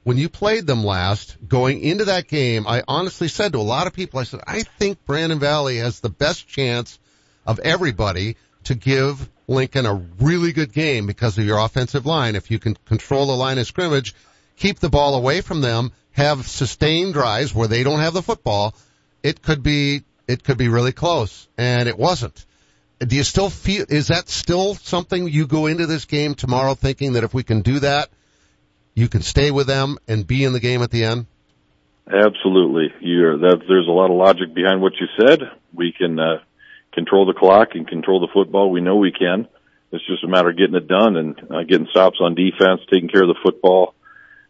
when 0.07 0.19
you 0.19 0.29
played 0.29 0.69
them 0.69 0.85
last, 0.85 1.37
going 1.49 1.81
into 1.81 2.05
that 2.05 2.29
game, 2.29 2.65
I 2.65 2.85
honestly 2.87 3.27
said 3.27 3.55
to 3.55 3.59
a 3.59 3.61
lot 3.75 3.89
of 3.89 3.93
people, 3.93 4.21
I 4.21 4.23
said, 4.23 4.39
I 4.47 4.63
think 4.63 5.05
Brandon 5.05 5.41
Valley 5.41 5.79
has 5.79 5.99
the 5.99 6.09
best 6.09 6.47
chance 6.47 7.01
of 7.45 7.59
everybody 7.59 8.37
to 8.67 8.77
give 8.77 9.29
Lincoln 9.49 9.85
a 9.85 9.95
really 10.21 10.53
good 10.53 10.73
game 10.73 11.09
because 11.09 11.37
of 11.39 11.45
your 11.45 11.59
offensive 11.59 12.07
line. 12.07 12.37
If 12.37 12.53
you 12.53 12.61
can 12.61 12.77
control 12.85 13.27
the 13.27 13.33
line 13.33 13.59
of 13.59 13.67
scrimmage, 13.67 14.15
keep 14.55 14.79
the 14.79 14.89
ball 14.89 15.17
away 15.17 15.41
from 15.41 15.61
them, 15.61 15.91
have 16.13 16.47
sustained 16.47 17.13
drives 17.13 17.53
where 17.53 17.67
they 17.67 17.83
don't 17.83 17.99
have 17.99 18.15
the 18.15 18.23
football, 18.23 18.77
it 19.25 19.43
could 19.43 19.65
be 19.65 20.05
it 20.29 20.45
could 20.45 20.57
be 20.57 20.69
really 20.69 20.93
close, 20.93 21.49
and 21.59 21.89
it 21.89 21.99
wasn't. 21.99 22.47
Do 23.01 23.17
you 23.17 23.25
still 23.25 23.51
feel? 23.51 23.87
Is 23.89 24.07
that 24.07 24.29
still 24.29 24.77
something 24.77 25.27
you 25.27 25.49
go 25.49 25.67
into 25.67 25.87
this 25.87 26.05
game 26.05 26.37
tomorrow 26.37 26.77
thinking 26.77 27.15
that 27.15 27.25
if 27.25 27.35
we 27.35 27.43
can 27.43 27.63
do 27.63 27.81
that, 27.81 28.09
you 28.97 29.09
can 29.09 29.23
stay 29.23 29.53
with 29.53 29.69
them 29.69 29.99
and 30.09 30.27
be 30.27 30.43
in 30.43 30.53
the 30.53 30.61
game 30.61 30.83
at 30.83 30.91
the 30.91 31.05
end? 31.05 31.27
Absolutely. 32.09 32.93
You're 33.01 33.39
that. 33.39 33.63
There's 33.69 33.87
a 33.87 33.93
lot 33.93 34.11
of 34.11 34.17
logic 34.17 34.55
behind 34.55 34.81
what 34.81 34.95
you 34.99 35.07
said. 35.21 35.41
We 35.73 35.93
can 35.93 36.19
uh, 36.19 36.39
control 36.93 37.27
the 37.27 37.35
clock 37.35 37.71
and 37.75 37.87
control 37.87 38.21
the 38.21 38.33
football. 38.33 38.71
We 38.71 38.81
know 38.81 38.97
we 38.97 39.13
can. 39.13 39.47
It's 39.93 40.07
just 40.07 40.25
a 40.25 40.29
matter 40.29 40.51
of 40.51 40.57
getting 40.57 40.75
it 40.75 40.89
done 40.89 41.17
and 41.17 41.39
uh, 41.51 41.63
getting 41.63 41.87
stops 41.91 42.19
on 42.21 42.35
defense, 42.35 42.81
taking 42.93 43.09
care 43.09 43.23
of 43.23 43.29
the 43.29 43.41
football, 43.43 43.95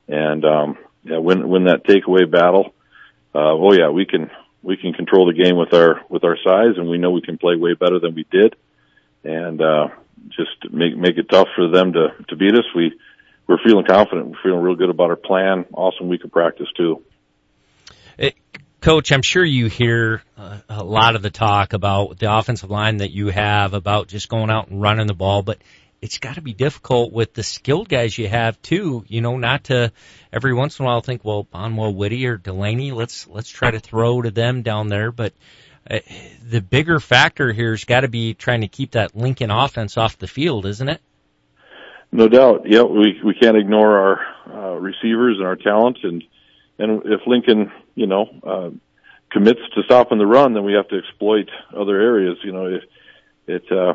and 0.08 0.44
um, 0.44 0.78
yeah, 1.02 1.18
win 1.18 1.48
win 1.48 1.64
that 1.64 1.84
takeaway 1.84 2.30
battle. 2.30 2.74
Uh, 3.34 3.52
oh 3.52 3.72
yeah, 3.72 3.90
we 3.90 4.06
can 4.06 4.30
we 4.62 4.76
can 4.76 4.92
control 4.92 5.26
the 5.26 5.42
game 5.42 5.56
with 5.56 5.74
our 5.74 6.00
with 6.08 6.24
our 6.24 6.36
size, 6.42 6.76
and 6.76 6.88
we 6.88 6.98
know 6.98 7.10
we 7.10 7.20
can 7.20 7.38
play 7.38 7.56
way 7.56 7.74
better 7.74 8.00
than 8.00 8.14
we 8.14 8.26
did, 8.30 8.56
and 9.24 9.60
uh, 9.60 9.88
just 10.28 10.72
make 10.72 10.96
make 10.96 11.18
it 11.18 11.28
tough 11.30 11.48
for 11.54 11.68
them 11.68 11.92
to 11.92 12.08
to 12.28 12.36
beat 12.36 12.54
us. 12.54 12.64
We 12.74 12.92
we're 13.46 13.58
feeling 13.64 13.84
confident. 13.84 14.28
We're 14.28 14.42
feeling 14.42 14.62
real 14.62 14.76
good 14.76 14.90
about 14.90 15.10
our 15.10 15.16
plan. 15.16 15.66
Awesome 15.72 16.08
week 16.08 16.24
of 16.24 16.32
practice 16.32 16.68
too. 16.76 17.02
It, 18.18 18.34
Coach, 18.80 19.12
I'm 19.12 19.22
sure 19.22 19.44
you 19.44 19.66
hear 19.66 20.22
uh, 20.36 20.58
a 20.68 20.84
lot 20.84 21.16
of 21.16 21.22
the 21.22 21.30
talk 21.30 21.72
about 21.72 22.18
the 22.18 22.32
offensive 22.32 22.70
line 22.70 22.98
that 22.98 23.10
you 23.10 23.28
have 23.28 23.74
about 23.74 24.08
just 24.08 24.28
going 24.28 24.50
out 24.50 24.68
and 24.68 24.80
running 24.80 25.06
the 25.06 25.14
ball, 25.14 25.42
but 25.42 25.58
it's 26.02 26.18
got 26.18 26.34
to 26.34 26.42
be 26.42 26.52
difficult 26.52 27.12
with 27.12 27.34
the 27.34 27.42
skilled 27.42 27.88
guys 27.88 28.16
you 28.16 28.28
have 28.28 28.60
too. 28.62 29.04
You 29.08 29.20
know, 29.20 29.38
not 29.38 29.64
to 29.64 29.92
every 30.32 30.54
once 30.54 30.78
in 30.78 30.84
a 30.84 30.86
while 30.86 31.00
think, 31.00 31.24
well, 31.24 31.44
Bonwell 31.52 31.94
Whitty 31.94 32.26
or 32.26 32.36
Delaney, 32.36 32.92
let's 32.92 33.26
let's 33.26 33.48
try 33.48 33.70
to 33.70 33.80
throw 33.80 34.22
to 34.22 34.30
them 34.30 34.62
down 34.62 34.88
there. 34.88 35.10
But 35.10 35.32
uh, 35.90 36.00
the 36.48 36.60
bigger 36.60 37.00
factor 37.00 37.52
here 37.52 37.70
has 37.70 37.84
got 37.84 38.00
to 38.00 38.08
be 38.08 38.34
trying 38.34 38.60
to 38.60 38.68
keep 38.68 38.92
that 38.92 39.16
Lincoln 39.16 39.50
offense 39.50 39.96
off 39.96 40.18
the 40.18 40.26
field, 40.26 40.66
isn't 40.66 40.88
it? 40.88 41.00
No 42.12 42.28
doubt. 42.28 42.62
Yeah, 42.66 42.82
we 42.82 43.20
we 43.24 43.34
can't 43.34 43.56
ignore 43.56 43.98
our 43.98 44.20
uh, 44.46 44.74
receivers 44.78 45.38
and 45.38 45.46
our 45.46 45.56
talent, 45.56 45.98
and 46.02 46.22
and 46.78 47.02
if 47.04 47.20
Lincoln, 47.26 47.70
you 47.94 48.06
know, 48.06 48.26
uh, 48.42 48.70
commits 49.30 49.60
to 49.74 49.82
stopping 49.84 50.18
the 50.18 50.26
run, 50.26 50.54
then 50.54 50.64
we 50.64 50.74
have 50.74 50.88
to 50.88 50.98
exploit 50.98 51.48
other 51.76 52.00
areas. 52.00 52.38
You 52.44 52.52
know, 52.52 52.66
it 52.66 52.82
it 53.46 53.64
uh, 53.70 53.94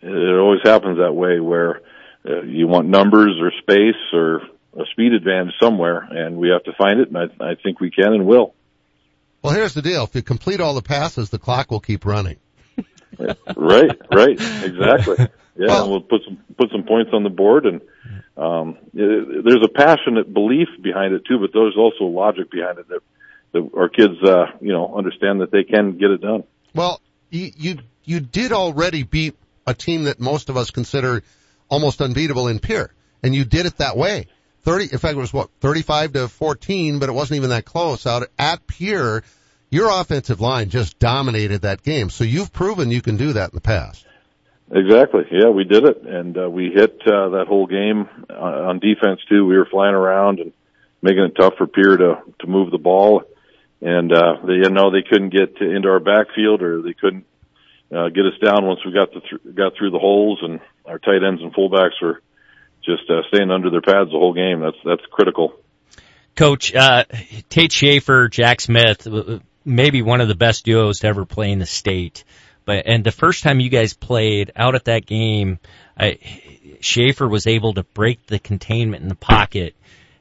it 0.00 0.38
always 0.38 0.60
happens 0.64 0.98
that 0.98 1.12
way 1.12 1.40
where 1.40 1.82
uh, 2.28 2.42
you 2.42 2.68
want 2.68 2.88
numbers 2.88 3.38
or 3.40 3.52
space 3.60 4.00
or 4.12 4.42
a 4.74 4.86
speed 4.92 5.12
advantage 5.12 5.54
somewhere, 5.60 5.98
and 5.98 6.36
we 6.36 6.48
have 6.48 6.64
to 6.64 6.72
find 6.72 7.00
it, 7.00 7.08
and 7.08 7.18
I, 7.18 7.50
I 7.50 7.54
think 7.56 7.80
we 7.80 7.90
can 7.90 8.12
and 8.12 8.26
will. 8.26 8.54
Well, 9.42 9.52
here's 9.52 9.74
the 9.74 9.82
deal: 9.82 10.04
if 10.04 10.14
you 10.14 10.22
complete 10.22 10.60
all 10.60 10.74
the 10.74 10.82
passes, 10.82 11.30
the 11.30 11.38
clock 11.38 11.70
will 11.70 11.80
keep 11.80 12.04
running. 12.06 12.38
right, 13.18 13.98
right, 14.10 14.40
exactly. 14.64 15.28
Yeah, 15.54 15.66
well, 15.66 15.90
we'll 15.90 16.00
put 16.00 16.22
some 16.24 16.38
put 16.62 16.72
some 16.72 16.84
points 16.84 17.10
on 17.12 17.22
the 17.22 17.30
board, 17.30 17.66
and 17.66 17.80
um, 18.36 18.78
there's 18.94 19.64
a 19.64 19.68
passionate 19.68 20.32
belief 20.32 20.68
behind 20.80 21.14
it 21.14 21.24
too, 21.26 21.38
but 21.38 21.50
there's 21.52 21.76
also 21.76 22.04
logic 22.04 22.50
behind 22.50 22.78
it 22.78 22.88
that, 22.88 23.00
that 23.52 23.70
our 23.76 23.88
kids, 23.88 24.14
uh, 24.24 24.46
you 24.60 24.72
know, 24.72 24.94
understand 24.96 25.40
that 25.40 25.50
they 25.50 25.64
can 25.64 25.98
get 25.98 26.10
it 26.10 26.20
done. 26.20 26.44
Well, 26.74 27.00
you 27.30 27.50
you, 27.56 27.78
you 28.04 28.20
did 28.20 28.52
already 28.52 29.02
beat 29.02 29.36
a 29.66 29.74
team 29.74 30.04
that 30.04 30.20
most 30.20 30.48
of 30.48 30.56
us 30.56 30.70
consider 30.70 31.22
almost 31.68 32.00
unbeatable 32.00 32.48
in 32.48 32.58
Pierre. 32.58 32.92
And 33.22 33.34
you 33.34 33.44
did 33.44 33.66
it 33.66 33.78
that 33.78 33.96
way. 33.96 34.26
30, 34.62 34.92
in 34.92 34.98
fact, 34.98 35.14
it 35.14 35.20
was 35.20 35.32
what, 35.32 35.50
35 35.60 36.12
to 36.12 36.28
14, 36.28 36.98
but 36.98 37.08
it 37.08 37.12
wasn't 37.12 37.36
even 37.38 37.50
that 37.50 37.64
close 37.64 38.06
out 38.06 38.28
at 38.38 38.66
Pierre. 38.66 39.22
Your 39.70 39.88
offensive 39.90 40.40
line 40.40 40.68
just 40.68 40.98
dominated 40.98 41.62
that 41.62 41.82
game. 41.82 42.10
So 42.10 42.24
you've 42.24 42.52
proven 42.52 42.90
you 42.90 43.02
can 43.02 43.16
do 43.16 43.32
that 43.32 43.50
in 43.50 43.54
the 43.54 43.60
past. 43.60 44.04
Exactly. 44.74 45.24
Yeah, 45.30 45.50
we 45.50 45.64
did 45.64 45.84
it, 45.84 46.02
and 46.02 46.36
uh, 46.38 46.48
we 46.48 46.70
hit 46.74 46.98
uh, 47.06 47.28
that 47.30 47.44
whole 47.46 47.66
game 47.66 48.08
uh, 48.30 48.68
on 48.68 48.78
defense 48.78 49.20
too. 49.28 49.46
We 49.46 49.58
were 49.58 49.68
flying 49.70 49.94
around 49.94 50.40
and 50.40 50.52
making 51.02 51.24
it 51.24 51.34
tough 51.38 51.54
for 51.58 51.66
Pierre 51.66 51.98
to 51.98 52.22
to 52.40 52.46
move 52.46 52.70
the 52.70 52.78
ball, 52.78 53.22
and 53.82 54.10
uh, 54.10 54.36
they 54.46 54.54
you 54.54 54.70
know 54.70 54.90
they 54.90 55.02
couldn't 55.02 55.28
get 55.28 55.58
to, 55.58 55.70
into 55.70 55.88
our 55.88 56.00
backfield 56.00 56.62
or 56.62 56.80
they 56.80 56.94
couldn't 56.94 57.26
uh, 57.94 58.08
get 58.08 58.24
us 58.24 58.38
down 58.42 58.64
once 58.64 58.80
we 58.86 58.92
got 58.92 59.12
the 59.12 59.20
th- 59.20 59.54
got 59.54 59.74
through 59.76 59.90
the 59.90 59.98
holes, 59.98 60.38
and 60.42 60.58
our 60.86 60.98
tight 60.98 61.22
ends 61.22 61.42
and 61.42 61.52
fullbacks 61.54 62.00
were 62.00 62.22
just 62.82 63.02
uh, 63.10 63.20
staying 63.28 63.50
under 63.50 63.68
their 63.68 63.82
pads 63.82 64.10
the 64.10 64.18
whole 64.18 64.32
game. 64.32 64.60
That's 64.60 64.78
that's 64.86 65.04
critical. 65.10 65.52
Coach 66.34 66.74
uh, 66.74 67.04
Tate 67.50 67.72
Schaefer, 67.72 68.28
Jack 68.28 68.62
Smith, 68.62 69.06
maybe 69.66 70.00
one 70.00 70.22
of 70.22 70.28
the 70.28 70.34
best 70.34 70.64
duos 70.64 71.00
to 71.00 71.08
ever 71.08 71.26
play 71.26 71.50
in 71.52 71.58
the 71.58 71.66
state. 71.66 72.24
But 72.64 72.86
and 72.86 73.04
the 73.04 73.12
first 73.12 73.42
time 73.42 73.60
you 73.60 73.70
guys 73.70 73.94
played 73.94 74.52
out 74.56 74.74
at 74.74 74.84
that 74.86 75.06
game, 75.06 75.58
I, 75.98 76.18
Schaefer 76.80 77.28
was 77.28 77.46
able 77.46 77.74
to 77.74 77.82
break 77.82 78.26
the 78.26 78.38
containment 78.38 79.02
in 79.02 79.08
the 79.08 79.14
pocket 79.14 79.74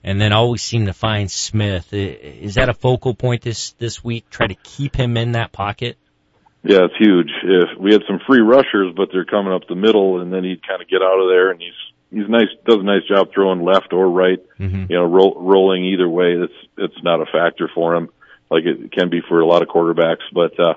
and 0.03 0.19
then 0.19 0.33
always 0.33 0.61
seemed 0.61 0.87
to 0.87 0.93
find 0.93 1.31
Smith. 1.31 1.93
Is 1.93 2.55
that 2.55 2.69
a 2.69 2.73
focal 2.73 3.13
point 3.13 3.41
this 3.41 3.71
this 3.73 4.03
week? 4.03 4.29
Try 4.29 4.47
to 4.47 4.55
keep 4.55 4.95
him 4.95 5.17
in 5.17 5.33
that 5.33 5.51
pocket. 5.51 5.97
Yeah, 6.63 6.85
it's 6.85 6.97
huge. 6.97 7.31
If 7.43 7.79
we 7.79 7.91
had 7.91 8.01
some 8.07 8.19
free 8.27 8.41
rushers, 8.41 8.93
but 8.95 9.09
they're 9.11 9.25
coming 9.25 9.51
up 9.51 9.67
the 9.67 9.75
middle, 9.75 10.21
and 10.21 10.31
then 10.31 10.43
he'd 10.43 10.65
kind 10.65 10.81
of 10.81 10.87
get 10.87 11.01
out 11.01 11.19
of 11.19 11.27
there, 11.27 11.49
and 11.51 11.59
he's 11.59 11.73
he's 12.11 12.29
nice, 12.29 12.49
does 12.65 12.77
a 12.79 12.83
nice 12.83 13.03
job 13.07 13.29
throwing 13.33 13.63
left 13.63 13.93
or 13.93 14.09
right. 14.09 14.39
Mm-hmm. 14.59 14.85
You 14.89 14.97
know, 14.97 15.05
roll, 15.05 15.35
rolling 15.37 15.85
either 15.85 16.07
way. 16.07 16.37
That's 16.37 16.67
it's 16.77 17.03
not 17.03 17.21
a 17.21 17.25
factor 17.25 17.69
for 17.73 17.95
him, 17.95 18.09
like 18.49 18.63
it 18.65 18.91
can 18.91 19.09
be 19.09 19.21
for 19.27 19.39
a 19.39 19.45
lot 19.45 19.61
of 19.61 19.69
quarterbacks. 19.69 20.25
But 20.33 20.59
uh, 20.59 20.73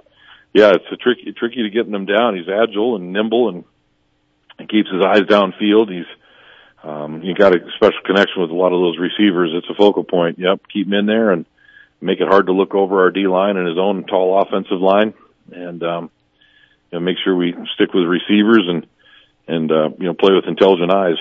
yeah, 0.54 0.70
it's 0.70 0.86
a 0.92 0.96
tricky 0.96 1.34
tricky 1.36 1.64
to 1.64 1.70
getting 1.70 1.92
him 1.92 2.06
down. 2.06 2.36
He's 2.36 2.48
agile 2.48 2.94
and 2.94 3.12
nimble, 3.12 3.48
and, 3.48 3.64
and 4.56 4.68
keeps 4.68 4.88
his 4.88 5.04
eyes 5.04 5.22
downfield. 5.22 5.90
He's 5.90 6.06
um, 6.84 7.22
you 7.22 7.34
got 7.34 7.54
a 7.54 7.58
special 7.74 8.00
connection 8.06 8.40
with 8.40 8.50
a 8.50 8.54
lot 8.54 8.72
of 8.72 8.80
those 8.80 8.96
receivers. 8.96 9.50
It's 9.52 9.66
a 9.68 9.74
focal 9.74 10.04
point. 10.04 10.38
Yep, 10.38 10.60
keep 10.72 10.86
him 10.86 10.92
in 10.92 11.06
there 11.06 11.32
and 11.32 11.44
make 12.00 12.20
it 12.20 12.28
hard 12.28 12.46
to 12.46 12.52
look 12.52 12.72
over 12.72 13.02
our 13.02 13.10
D 13.10 13.26
line 13.26 13.56
and 13.56 13.66
his 13.66 13.78
own 13.78 14.04
tall 14.04 14.40
offensive 14.40 14.80
line, 14.80 15.12
and 15.50 15.82
um, 15.82 16.10
you 16.92 17.00
know, 17.00 17.04
make 17.04 17.16
sure 17.24 17.34
we 17.34 17.52
stick 17.74 17.92
with 17.92 18.04
receivers 18.04 18.64
and 18.68 18.86
and 19.48 19.72
uh, 19.72 19.88
you 19.98 20.06
know 20.06 20.14
play 20.14 20.34
with 20.34 20.44
intelligent 20.46 20.92
eyes. 20.92 21.16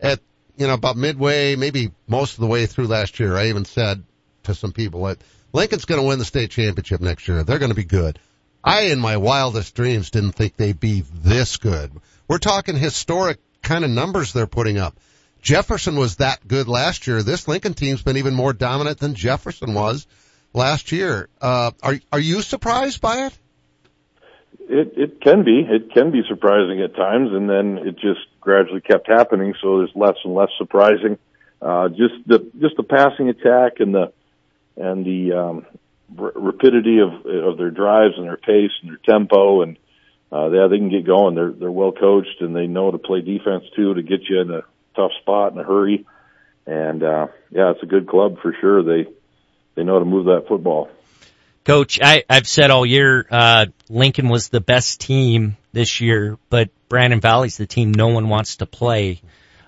At 0.00 0.20
you 0.56 0.66
know 0.66 0.74
about 0.74 0.96
midway, 0.96 1.56
maybe 1.56 1.90
most 2.06 2.34
of 2.34 2.40
the 2.40 2.46
way 2.46 2.64
through 2.64 2.86
last 2.86 3.20
year, 3.20 3.36
I 3.36 3.48
even 3.48 3.66
said 3.66 4.02
to 4.44 4.54
some 4.54 4.72
people 4.72 5.04
that 5.04 5.18
Lincoln's 5.52 5.84
going 5.84 6.00
to 6.00 6.06
win 6.06 6.18
the 6.18 6.24
state 6.24 6.50
championship 6.50 7.02
next 7.02 7.28
year. 7.28 7.42
They're 7.42 7.58
going 7.58 7.70
to 7.70 7.76
be 7.76 7.84
good. 7.84 8.18
I, 8.62 8.82
in 8.82 8.98
my 8.98 9.16
wildest 9.16 9.74
dreams, 9.74 10.10
didn't 10.10 10.32
think 10.32 10.56
they'd 10.56 10.78
be 10.78 11.04
this 11.22 11.56
good. 11.56 11.92
We're 12.26 12.38
talking 12.38 12.76
historic 12.76 13.38
kind 13.62 13.84
of 13.84 13.90
numbers 13.90 14.32
they're 14.32 14.46
putting 14.46 14.78
up. 14.78 14.98
Jefferson 15.40 15.96
was 15.96 16.16
that 16.16 16.46
good 16.46 16.68
last 16.68 17.06
year. 17.06 17.22
This 17.22 17.46
Lincoln 17.46 17.74
team's 17.74 18.02
been 18.02 18.16
even 18.16 18.34
more 18.34 18.52
dominant 18.52 18.98
than 18.98 19.14
Jefferson 19.14 19.74
was 19.74 20.06
last 20.52 20.92
year. 20.92 21.28
Uh, 21.40 21.70
are 21.82 21.98
are 22.12 22.18
you 22.18 22.42
surprised 22.42 23.00
by 23.00 23.26
it? 23.26 23.38
It 24.68 24.92
it 24.96 25.20
can 25.20 25.44
be. 25.44 25.64
It 25.68 25.92
can 25.92 26.10
be 26.10 26.22
surprising 26.28 26.82
at 26.82 26.94
times, 26.94 27.30
and 27.32 27.48
then 27.48 27.78
it 27.78 27.94
just 27.94 28.20
gradually 28.40 28.80
kept 28.80 29.06
happening. 29.06 29.54
So 29.62 29.78
there's 29.78 29.92
less 29.94 30.16
and 30.24 30.34
less 30.34 30.50
surprising. 30.58 31.18
Uh, 31.62 31.88
just 31.88 32.14
the 32.26 32.50
just 32.60 32.76
the 32.76 32.82
passing 32.82 33.28
attack 33.28 33.80
and 33.80 33.94
the 33.94 34.12
and 34.76 35.04
the 35.04 35.32
um, 35.32 35.66
r- 36.16 36.32
rapidity 36.34 36.98
of 37.00 37.26
of 37.26 37.58
their 37.58 37.70
drives 37.70 38.14
and 38.16 38.26
their 38.26 38.36
pace 38.36 38.70
and 38.82 38.90
their 38.90 39.00
tempo 39.04 39.62
and 39.62 39.78
uh, 40.30 40.50
yeah, 40.50 40.66
they 40.68 40.76
can 40.76 40.90
get 40.90 41.06
going. 41.06 41.34
They're 41.34 41.52
they're 41.52 41.70
well 41.70 41.92
coached 41.92 42.40
and 42.40 42.54
they 42.54 42.66
know 42.66 42.90
to 42.90 42.98
play 42.98 43.22
defense 43.22 43.64
too 43.74 43.94
to 43.94 44.02
get 44.02 44.28
you 44.28 44.40
in 44.40 44.50
a 44.50 44.62
tough 44.94 45.12
spot 45.20 45.52
in 45.52 45.58
a 45.58 45.64
hurry. 45.64 46.06
And 46.66 47.02
uh, 47.02 47.28
yeah, 47.50 47.70
it's 47.70 47.82
a 47.82 47.86
good 47.86 48.06
club 48.06 48.38
for 48.42 48.54
sure. 48.60 48.82
They 48.82 49.10
they 49.74 49.84
know 49.84 49.98
to 49.98 50.04
move 50.04 50.26
that 50.26 50.46
football. 50.48 50.90
Coach, 51.64 51.98
I, 52.02 52.24
I've 52.28 52.48
said 52.48 52.70
all 52.70 52.86
year 52.86 53.26
uh, 53.30 53.66
Lincoln 53.88 54.28
was 54.28 54.48
the 54.48 54.60
best 54.60 55.00
team 55.00 55.56
this 55.72 56.00
year, 56.00 56.38
but 56.48 56.70
Brandon 56.88 57.20
Valley's 57.20 57.56
the 57.56 57.66
team 57.66 57.92
no 57.92 58.08
one 58.08 58.28
wants 58.28 58.56
to 58.56 58.66
play. 58.66 59.20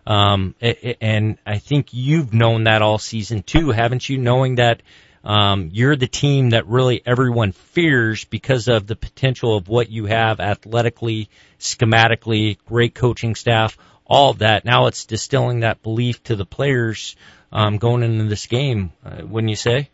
Um, 0.07 0.55
and 1.01 1.39
I 1.47 1.59
think 1.59 1.89
you've 1.93 2.33
known 2.33 2.65
that 2.65 2.83
all 2.83 2.99
season 2.99 3.43
too, 3.43 3.71
haven't 3.71 4.09
you? 4.09 4.19
Knowing 4.19 4.57
that 4.57 4.83
um, 5.25 5.71
you're 5.73 5.97
the 5.97 6.07
team 6.07 6.51
that 6.51 6.67
really 6.67 7.03
everyone 7.05 7.53
fears 7.53 8.25
because 8.25 8.69
of 8.69 8.87
the 8.87 8.97
potential 8.97 9.57
of 9.57 9.69
what 9.69 9.91
you 9.91 10.07
have 10.07 10.41
athletically, 10.41 11.29
schematically, 11.59 12.59
great 12.67 12.95
coaching 12.95 13.35
staff, 13.35 13.77
all 14.07 14.31
of 14.31 14.39
that. 14.39 14.65
Now 14.65 14.87
it's 14.87 15.05
distilling 15.05 15.61
that 15.61 15.83
belief 15.83 16.23
to 16.25 16.37
the 16.37 16.47
players 16.47 17.17
um, 17.53 17.79
going 17.79 18.03
into 18.03 18.25
this 18.25 18.47
game. 18.47 18.93
Uh, 19.05 19.23
wouldn't 19.27 19.51
you 19.51 19.57
say? 19.57 19.91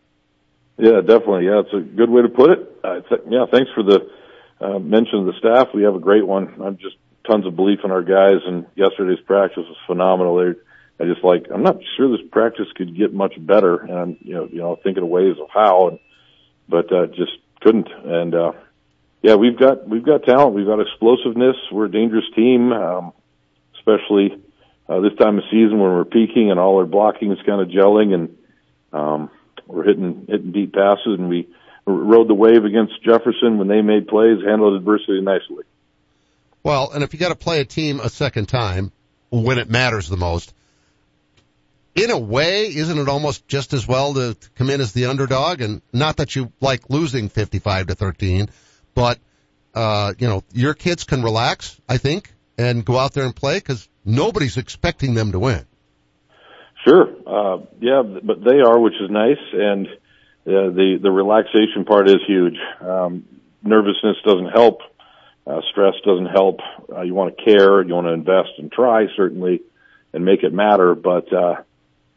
Yeah, 0.77 1.01
definitely. 1.01 1.45
Yeah, 1.45 1.61
it's 1.61 1.73
a 1.73 1.79
good 1.79 2.09
way 2.09 2.21
to 2.21 2.29
put 2.29 2.51
it. 2.51 2.79
Uh, 2.83 3.01
th- 3.01 3.21
yeah, 3.29 3.45
thanks 3.51 3.71
for 3.73 3.83
the 3.83 4.09
uh, 4.61 4.79
mention 4.79 5.19
of 5.19 5.25
the 5.25 5.33
staff. 5.39 5.69
We 5.73 5.83
have 5.83 5.95
a 5.95 5.99
great 5.99 6.25
one. 6.25 6.61
I'm 6.63 6.77
just 6.77 6.95
tons 7.29 7.45
of 7.45 7.55
belief 7.55 7.79
in 7.83 7.91
our 7.91 8.03
guys, 8.03 8.41
and 8.45 8.65
yesterday's 8.75 9.23
practice 9.25 9.65
was 9.67 9.77
phenomenal. 9.87 10.35
They, 10.35 10.59
I 10.99 11.05
just 11.05 11.23
like, 11.23 11.45
I'm 11.53 11.63
not 11.63 11.77
sure 11.95 12.09
this 12.09 12.25
practice 12.31 12.67
could 12.75 12.97
get 12.97 13.13
much 13.13 13.33
better, 13.39 13.77
and 13.77 13.93
I'm, 13.93 14.17
you 14.21 14.33
know, 14.33 14.49
you 14.51 14.57
know, 14.57 14.79
thinking 14.83 15.03
of 15.03 15.09
ways 15.09 15.35
of 15.39 15.47
how, 15.53 15.89
and, 15.89 15.99
but 16.67 16.91
uh, 16.91 17.07
just 17.07 17.33
couldn't. 17.61 17.87
And 17.87 18.33
uh, 18.33 18.51
yeah, 19.21 19.35
we've 19.35 19.57
got 19.57 19.87
we've 19.87 20.05
got 20.05 20.23
talent. 20.23 20.55
We've 20.55 20.65
got 20.65 20.79
explosiveness. 20.79 21.55
We're 21.71 21.85
a 21.85 21.91
dangerous 21.91 22.25
team. 22.35 22.71
Um, 22.71 23.13
especially 23.87 24.41
uh, 24.89 24.99
this 25.01 25.13
time 25.19 25.37
of 25.37 25.43
season 25.49 25.79
when 25.79 25.91
we're 25.91 26.05
peaking 26.05 26.51
and 26.51 26.59
all 26.59 26.77
our 26.77 26.85
blocking 26.85 27.31
is 27.31 27.39
kind 27.45 27.61
of 27.61 27.67
gelling 27.69 28.13
and 28.13 28.37
um, 28.93 29.29
we're 29.65 29.83
hitting 29.83 30.25
hitting 30.27 30.51
deep 30.51 30.73
passes 30.73 31.17
and 31.19 31.29
we 31.29 31.47
rode 31.85 32.27
the 32.27 32.33
wave 32.33 32.65
against 32.65 33.01
Jefferson 33.03 33.57
when 33.57 33.67
they 33.67 33.81
made 33.81 34.07
plays, 34.07 34.39
handled 34.45 34.75
adversity 34.75 35.21
nicely. 35.21 35.63
Well, 36.63 36.91
and 36.91 37.03
if 37.03 37.13
you 37.13 37.19
got 37.19 37.29
to 37.29 37.35
play 37.35 37.61
a 37.61 37.65
team 37.65 37.99
a 38.01 38.09
second 38.09 38.47
time 38.47 38.91
when 39.29 39.57
it 39.57 39.69
matters 39.69 40.09
the 40.09 40.17
most, 40.17 40.53
in 41.97 42.11
a 42.11 42.17
way, 42.17 42.67
isn't 42.67 42.97
it 42.97 43.09
almost 43.09 43.47
just 43.47 43.73
as 43.73 43.87
well 43.87 44.13
to 44.13 44.37
come 44.55 44.69
in 44.69 44.79
as 44.79 44.93
the 44.93 45.07
underdog? 45.07 45.61
And 45.61 45.81
not 45.91 46.17
that 46.17 46.35
you 46.35 46.53
like 46.61 46.89
losing 46.89 47.27
55 47.27 47.87
to 47.87 47.95
13, 47.95 48.49
but, 48.93 49.19
uh, 49.73 50.13
you 50.19 50.27
know, 50.27 50.43
your 50.53 50.75
kids 50.75 51.03
can 51.03 51.23
relax, 51.23 51.81
I 51.89 51.97
think, 51.97 52.33
and 52.57 52.85
go 52.85 52.97
out 52.97 53.13
there 53.13 53.25
and 53.25 53.35
play 53.35 53.57
because 53.57 53.89
nobody's 54.05 54.57
expecting 54.57 55.15
them 55.15 55.31
to 55.31 55.39
win. 55.39 55.65
Sure. 56.87 57.07
Uh, 57.25 57.65
yeah, 57.79 58.03
but 58.03 58.43
they 58.43 58.59
are, 58.59 58.79
which 58.79 58.93
is 59.01 59.09
nice. 59.09 59.41
And 59.51 59.87
uh, 59.87 60.69
the, 60.69 60.99
the 61.01 61.11
relaxation 61.11 61.83
part 61.85 62.07
is 62.07 62.17
huge. 62.27 62.57
Um, 62.79 63.25
nervousness 63.63 64.17
doesn't 64.23 64.49
help. 64.49 64.81
Uh, 65.47 65.61
stress 65.71 65.95
doesn't 66.05 66.27
help. 66.27 66.59
Uh, 66.91 67.01
you 67.01 67.15
want 67.15 67.35
to 67.35 67.43
care. 67.43 67.81
You 67.81 67.95
want 67.95 68.05
to 68.05 68.13
invest 68.13 68.49
and 68.59 68.71
try 68.71 69.05
certainly 69.15 69.61
and 70.13 70.23
make 70.23 70.43
it 70.43 70.53
matter. 70.53 70.93
But, 70.93 71.33
uh, 71.33 71.55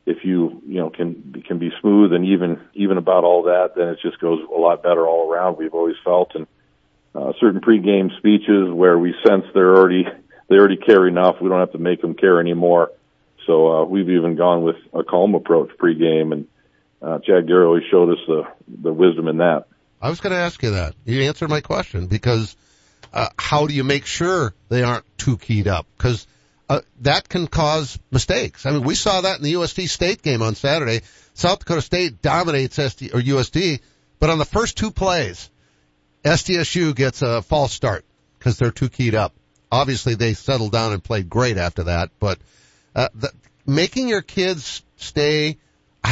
if 0.07 0.25
you, 0.25 0.62
you 0.66 0.78
know, 0.80 0.90
can, 0.90 1.42
can 1.47 1.59
be 1.59 1.71
smooth 1.80 2.12
and 2.12 2.26
even, 2.26 2.61
even 2.75 2.97
about 2.97 3.25
all 3.25 3.45
that, 3.45 3.75
then 3.76 3.88
it 3.88 3.99
just 4.02 4.19
goes 4.21 4.40
a 4.42 4.59
lot 4.59 4.83
better 4.83 5.07
all 5.07 5.30
around. 5.30 5.57
We've 5.57 5.75
always 5.75 5.97
felt 6.04 6.33
and, 6.35 6.47
uh, 7.14 7.33
certain 7.40 7.61
pregame 7.61 8.16
speeches 8.19 8.73
where 8.73 8.99
we 8.99 9.14
sense 9.26 9.45
they're 9.52 9.75
already 9.76 10.07
they 10.49 10.57
already 10.57 10.76
care 10.76 11.07
enough. 11.07 11.37
We 11.40 11.49
don't 11.49 11.61
have 11.61 11.73
to 11.73 11.78
make 11.78 12.00
them 12.00 12.14
care 12.14 12.40
anymore. 12.40 12.90
So 13.47 13.69
uh, 13.73 13.85
we've 13.85 14.11
even 14.11 14.37
gone 14.37 14.62
with 14.62 14.76
a 14.92 15.02
calm 15.02 15.35
approach 15.35 15.71
pregame, 15.78 16.33
and 16.33 16.47
uh, 17.00 17.19
Chad 17.21 17.47
Gary 17.47 17.64
always 17.64 17.85
showed 17.90 18.11
us 18.11 18.19
the 18.26 18.42
the 18.83 18.92
wisdom 18.92 19.28
in 19.28 19.38
that. 19.38 19.66
I 20.02 20.09
was 20.09 20.21
going 20.21 20.33
to 20.33 20.38
ask 20.38 20.62
you 20.62 20.73
that. 20.73 20.95
You 21.04 21.23
answered 21.23 21.50
my 21.50 21.61
question 21.61 22.07
because 22.07 22.57
uh, 23.12 23.28
how 23.38 23.66
do 23.66 23.75
you 23.75 23.85
make 23.85 24.07
sure 24.07 24.54
they 24.69 24.83
aren't 24.83 25.04
too 25.19 25.37
keyed 25.37 25.69
up? 25.69 25.87
Because 25.97 26.26
uh, 26.70 26.80
that 27.00 27.28
can 27.28 27.46
cause 27.46 27.98
mistakes. 28.10 28.64
I 28.64 28.70
mean, 28.70 28.84
we 28.84 28.94
saw 28.94 29.20
that 29.20 29.36
in 29.38 29.44
the 29.44 29.52
USD 29.54 29.88
State 29.88 30.22
game 30.22 30.40
on 30.40 30.54
Saturday. 30.54 31.02
South 31.34 31.58
Dakota 31.58 31.82
State 31.82 32.22
dominates 32.22 32.78
SD 32.78 33.14
or 33.14 33.20
USD, 33.20 33.80
but 34.18 34.30
on 34.30 34.38
the 34.38 34.44
first 34.46 34.78
two 34.78 34.90
plays, 34.90 35.50
SDSU 36.24 36.94
gets 36.94 37.20
a 37.20 37.42
false 37.42 37.72
start 37.72 38.04
because 38.38 38.56
they're 38.56 38.70
too 38.70 38.88
keyed 38.88 39.14
up 39.14 39.34
obviously 39.70 40.14
they 40.14 40.34
settled 40.34 40.72
down 40.72 40.92
and 40.92 41.02
played 41.02 41.28
great 41.28 41.56
after 41.56 41.84
that, 41.84 42.10
but 42.18 42.38
uh, 42.94 43.08
the, 43.14 43.30
making 43.66 44.08
your 44.08 44.22
kids 44.22 44.82
stay. 44.96 45.58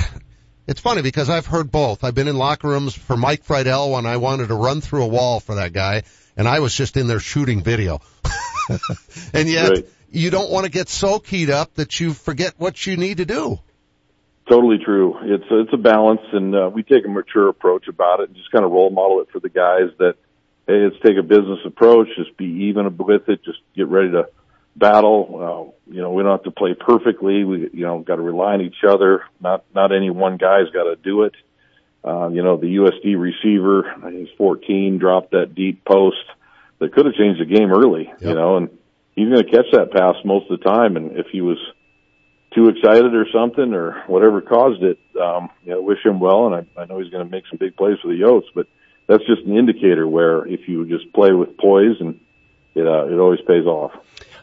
It's 0.71 0.83
funny 0.83 1.01
because 1.01 1.31
I've 1.31 1.47
heard 1.47 1.73
both. 1.73 2.05
I've 2.05 2.15
been 2.15 2.29
in 2.29 2.37
locker 2.37 2.69
rooms 2.69 2.93
for 2.93 3.17
Mike 3.17 3.43
Friedel 3.43 3.91
when 3.91 4.05
I 4.05 4.19
wanted 4.19 4.49
to 4.49 4.55
run 4.55 4.83
through 4.83 5.05
a 5.05 5.07
wall 5.07 5.41
for 5.41 5.55
that 5.55 5.73
guy, 5.73 6.03
and 6.37 6.47
I 6.47 6.61
was 6.61 6.75
just 6.75 6.99
in 6.99 7.07
there 7.07 7.21
shooting 7.21 7.63
video. 7.63 8.03
and 9.33 9.49
yet, 9.49 9.71
right. 9.71 9.87
You 10.11 10.31
don't 10.31 10.51
want 10.51 10.65
to 10.65 10.71
get 10.71 10.89
so 10.89 11.19
keyed 11.19 11.51
up 11.51 11.75
that 11.75 12.01
you 12.01 12.13
forget 12.13 12.55
what 12.59 12.87
you 12.87 12.97
need 12.97 13.19
to 13.19 13.25
do. 13.25 13.59
Totally 14.49 14.79
true. 14.83 15.19
It's 15.23 15.45
it's 15.51 15.73
a 15.75 15.77
balance, 15.77 16.23
and 16.33 16.55
uh, 16.55 16.71
we 16.73 16.83
take 16.83 17.05
a 17.05 17.09
mature 17.09 17.49
approach 17.49 17.87
about 17.87 18.21
it, 18.21 18.29
and 18.29 18.37
just 18.37 18.51
kind 18.51 18.65
of 18.65 18.71
role 18.71 18.91
model 18.91 19.21
it 19.21 19.29
for 19.31 19.41
the 19.41 19.51
guys 19.51 19.91
that 19.99 20.15
hey, 20.69 20.85
let's 20.85 20.97
take 21.05 21.17
a 21.19 21.23
business 21.23 21.59
approach, 21.65 22.09
just 22.17 22.37
be 22.37 22.69
even 22.69 22.97
with 22.97 23.29
it, 23.29 23.43
just 23.45 23.59
get 23.75 23.89
ready 23.89 24.11
to 24.13 24.29
battle. 24.77 25.75
Uh, 25.89 25.93
you 25.93 26.01
know, 26.01 26.13
we 26.13 26.23
don't 26.23 26.33
have 26.33 26.45
to 26.45 26.51
play 26.51 26.75
perfectly. 26.79 27.43
We, 27.43 27.71
you 27.73 27.87
know, 27.87 27.99
got 28.01 28.17
to 28.17 28.23
rely 28.23 28.55
on 28.55 28.61
each 28.61 28.85
other. 28.89 29.25
Not, 29.41 29.65
not 29.75 29.95
any 29.95 30.11
one 30.11 30.37
guy's 30.37 30.71
got 30.73 30.85
to 30.85 30.97
do 30.97 31.23
it. 31.23 31.35
Uh, 32.05 32.29
you 32.29 32.43
know, 32.43 32.57
the 32.57 32.77
USD 32.77 33.19
receiver, 33.19 33.95
he's 34.13 34.29
14, 34.39 34.99
dropped 34.99 35.33
that 35.33 35.55
deep 35.55 35.85
post 35.85 36.17
that 36.79 36.93
could 36.93 37.07
have 37.07 37.15
changed 37.15 37.41
the 37.41 37.45
game 37.45 37.73
early, 37.73 38.05
yep. 38.05 38.21
you 38.21 38.35
know, 38.35 38.57
and 38.59 38.78
he's 39.19 39.29
going 39.29 39.45
to 39.45 39.51
catch 39.51 39.67
that 39.73 39.91
pass 39.91 40.15
most 40.25 40.51
of 40.51 40.59
the 40.59 40.65
time. 40.65 40.97
And 40.97 41.17
if 41.17 41.27
he 41.33 41.41
was 41.41 41.59
too 42.55 42.69
excited 42.69 43.15
or 43.15 43.27
something 43.33 43.75
or 43.75 44.05
whatever 44.07 44.41
caused 44.41 44.83
it, 44.83 44.99
um, 45.21 45.51
you 45.65 45.83
wish 45.83 45.99
him 46.05 46.21
well. 46.21 46.47
And 46.47 46.55
I, 46.55 46.83
I 46.83 46.85
know 46.87 47.01
he's 47.01 47.11
going 47.11 47.25
to 47.25 47.31
make 47.31 47.45
some 47.51 47.59
big 47.59 47.77
plays 47.77 47.99
for 48.01 48.09
the 48.09 48.15
Yotes, 48.15 48.49
but 48.55 48.67
that's 49.09 49.27
just 49.27 49.43
an 49.47 49.57
indicator 49.57 50.07
where 50.07 50.47
if 50.47 50.69
you 50.69 50.87
just 50.87 51.13
play 51.13 51.33
with 51.33 51.57
poise 51.59 51.97
and 52.01 52.21
it 52.75 52.87
uh, 52.87 53.07
it 53.07 53.19
always 53.19 53.41
pays 53.41 53.67
off. 53.67 53.93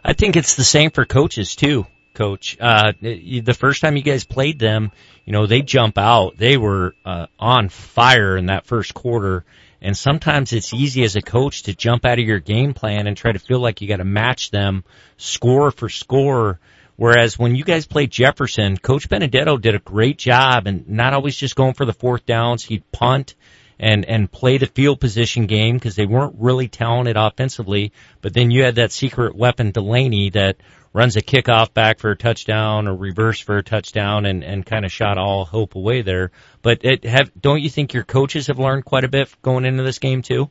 I 0.03 0.13
think 0.13 0.35
it's 0.35 0.55
the 0.55 0.63
same 0.63 0.91
for 0.91 1.05
coaches 1.05 1.55
too, 1.55 1.87
coach. 2.13 2.57
Uh, 2.59 2.93
the 3.01 3.57
first 3.57 3.81
time 3.81 3.95
you 3.95 4.03
guys 4.03 4.23
played 4.23 4.59
them, 4.59 4.91
you 5.23 5.33
know, 5.33 5.47
they 5.47 5.61
jump 5.61 5.97
out. 5.97 6.37
They 6.37 6.57
were, 6.57 6.95
uh, 7.05 7.27
on 7.39 7.69
fire 7.69 8.37
in 8.37 8.47
that 8.47 8.65
first 8.65 8.93
quarter. 8.93 9.45
And 9.85 9.95
sometimes 9.95 10.51
it's 10.51 10.73
easy 10.73 11.03
as 11.03 11.15
a 11.15 11.21
coach 11.21 11.63
to 11.63 11.75
jump 11.75 12.05
out 12.05 12.17
of 12.17 12.25
your 12.25 12.39
game 12.39 12.73
plan 12.73 13.05
and 13.05 13.15
try 13.15 13.31
to 13.31 13.37
feel 13.37 13.59
like 13.59 13.81
you 13.81 13.87
got 13.87 13.97
to 13.97 14.03
match 14.03 14.49
them 14.49 14.83
score 15.17 15.69
for 15.69 15.89
score. 15.89 16.59
Whereas 16.95 17.37
when 17.37 17.53
you 17.53 17.63
guys 17.63 17.85
played 17.85 18.09
Jefferson, 18.09 18.77
Coach 18.77 19.07
Benedetto 19.07 19.57
did 19.57 19.75
a 19.75 19.79
great 19.79 20.17
job 20.17 20.65
and 20.65 20.89
not 20.89 21.13
always 21.13 21.35
just 21.35 21.55
going 21.55 21.75
for 21.75 21.85
the 21.85 21.93
fourth 21.93 22.25
downs. 22.25 22.63
He'd 22.63 22.91
punt 22.91 23.35
and 23.79 24.05
and 24.05 24.31
play 24.31 24.57
the 24.57 24.65
field 24.65 24.99
position 24.99 25.45
game 25.47 25.75
because 25.75 25.95
they 25.95 26.05
weren't 26.05 26.35
really 26.39 26.67
talented 26.67 27.17
offensively. 27.17 27.91
But 28.21 28.33
then 28.33 28.51
you 28.51 28.63
had 28.63 28.75
that 28.75 28.91
secret 28.91 29.35
weapon 29.35 29.71
Delaney 29.71 30.29
that 30.31 30.57
runs 30.93 31.17
a 31.17 31.21
kickoff 31.21 31.73
back 31.73 31.99
for 31.99 32.11
a 32.11 32.15
touchdown 32.15 32.87
or 32.87 32.95
reverse 32.95 33.39
for 33.39 33.57
a 33.57 33.63
touchdown 33.63 34.25
and 34.25 34.43
and 34.43 34.65
kind 34.65 34.85
of 34.85 34.91
shot 34.91 35.17
all 35.17 35.45
hope 35.45 35.75
away 35.75 36.01
there. 36.01 36.31
But 36.61 36.85
it 36.85 37.03
have 37.03 37.31
don't 37.39 37.61
you 37.61 37.69
think 37.69 37.93
your 37.93 38.03
coaches 38.03 38.47
have 38.47 38.59
learned 38.59 38.85
quite 38.85 39.03
a 39.03 39.09
bit 39.09 39.29
going 39.41 39.65
into 39.65 39.83
this 39.83 39.99
game 39.99 40.21
too? 40.21 40.49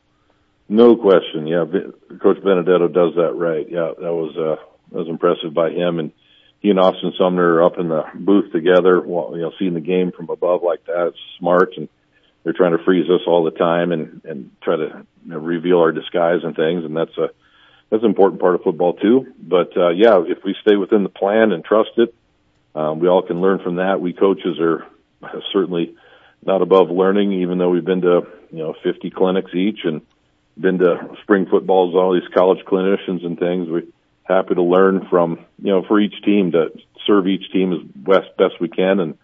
No 0.68 0.96
question. 0.96 1.46
Yeah, 1.46 1.64
Coach 2.22 2.42
Benedetto 2.42 2.88
does 2.88 3.14
that 3.16 3.32
right. 3.34 3.66
Yeah, 3.68 3.92
that 3.98 4.12
was 4.12 4.36
uh 4.36 4.62
that 4.92 4.98
was 4.98 5.08
impressive 5.08 5.54
by 5.54 5.70
him 5.70 5.98
and 5.98 6.12
he 6.60 6.70
and 6.70 6.80
Austin 6.80 7.12
Sumner 7.18 7.56
are 7.56 7.62
up 7.62 7.78
in 7.78 7.88
the 7.88 8.04
booth 8.14 8.50
together, 8.50 9.02
you 9.04 9.42
know, 9.42 9.52
seeing 9.58 9.74
the 9.74 9.80
game 9.80 10.12
from 10.12 10.30
above 10.30 10.62
like 10.62 10.82
that. 10.86 11.08
It's 11.08 11.18
smart 11.38 11.74
and 11.76 11.90
they're 12.44 12.52
trying 12.52 12.76
to 12.76 12.84
freeze 12.84 13.08
us 13.10 13.22
all 13.26 13.42
the 13.42 13.50
time 13.50 13.90
and 13.90 14.20
and 14.24 14.50
try 14.62 14.76
to 14.76 15.06
you 15.24 15.30
know, 15.30 15.38
reveal 15.38 15.80
our 15.80 15.92
disguise 15.92 16.44
and 16.44 16.54
things, 16.54 16.84
and 16.84 16.96
that's 16.96 17.16
a 17.18 17.30
that's 17.90 18.02
an 18.02 18.08
important 18.08 18.40
part 18.40 18.54
of 18.54 18.62
football 18.62 18.92
too. 18.92 19.32
But 19.38 19.76
uh, 19.76 19.90
yeah, 19.90 20.22
if 20.26 20.44
we 20.44 20.54
stay 20.62 20.76
within 20.76 21.02
the 21.02 21.08
plan 21.08 21.52
and 21.52 21.64
trust 21.64 21.90
it, 21.96 22.14
um, 22.74 23.00
we 23.00 23.08
all 23.08 23.22
can 23.22 23.40
learn 23.40 23.60
from 23.60 23.76
that. 23.76 24.00
We 24.00 24.12
coaches 24.12 24.58
are 24.60 24.86
certainly 25.52 25.96
not 26.44 26.62
above 26.62 26.90
learning, 26.90 27.32
even 27.32 27.58
though 27.58 27.70
we've 27.70 27.84
been 27.84 28.02
to 28.02 28.26
you 28.50 28.58
know 28.58 28.74
50 28.82 29.10
clinics 29.10 29.54
each 29.54 29.80
and 29.84 30.02
been 30.58 30.78
to 30.78 31.16
spring 31.22 31.46
footballs, 31.46 31.94
all 31.94 32.14
these 32.14 32.28
college 32.32 32.64
clinicians 32.64 33.24
and 33.24 33.38
things. 33.38 33.68
We're 33.68 33.84
happy 34.22 34.54
to 34.54 34.62
learn 34.62 35.06
from 35.08 35.44
you 35.62 35.70
know 35.70 35.82
for 35.82 35.98
each 35.98 36.22
team 36.22 36.52
to 36.52 36.72
serve 37.06 37.26
each 37.26 37.50
team 37.52 37.72
as 37.72 37.80
best 37.82 38.36
best 38.36 38.60
we 38.60 38.68
can 38.68 39.00
and 39.00 39.18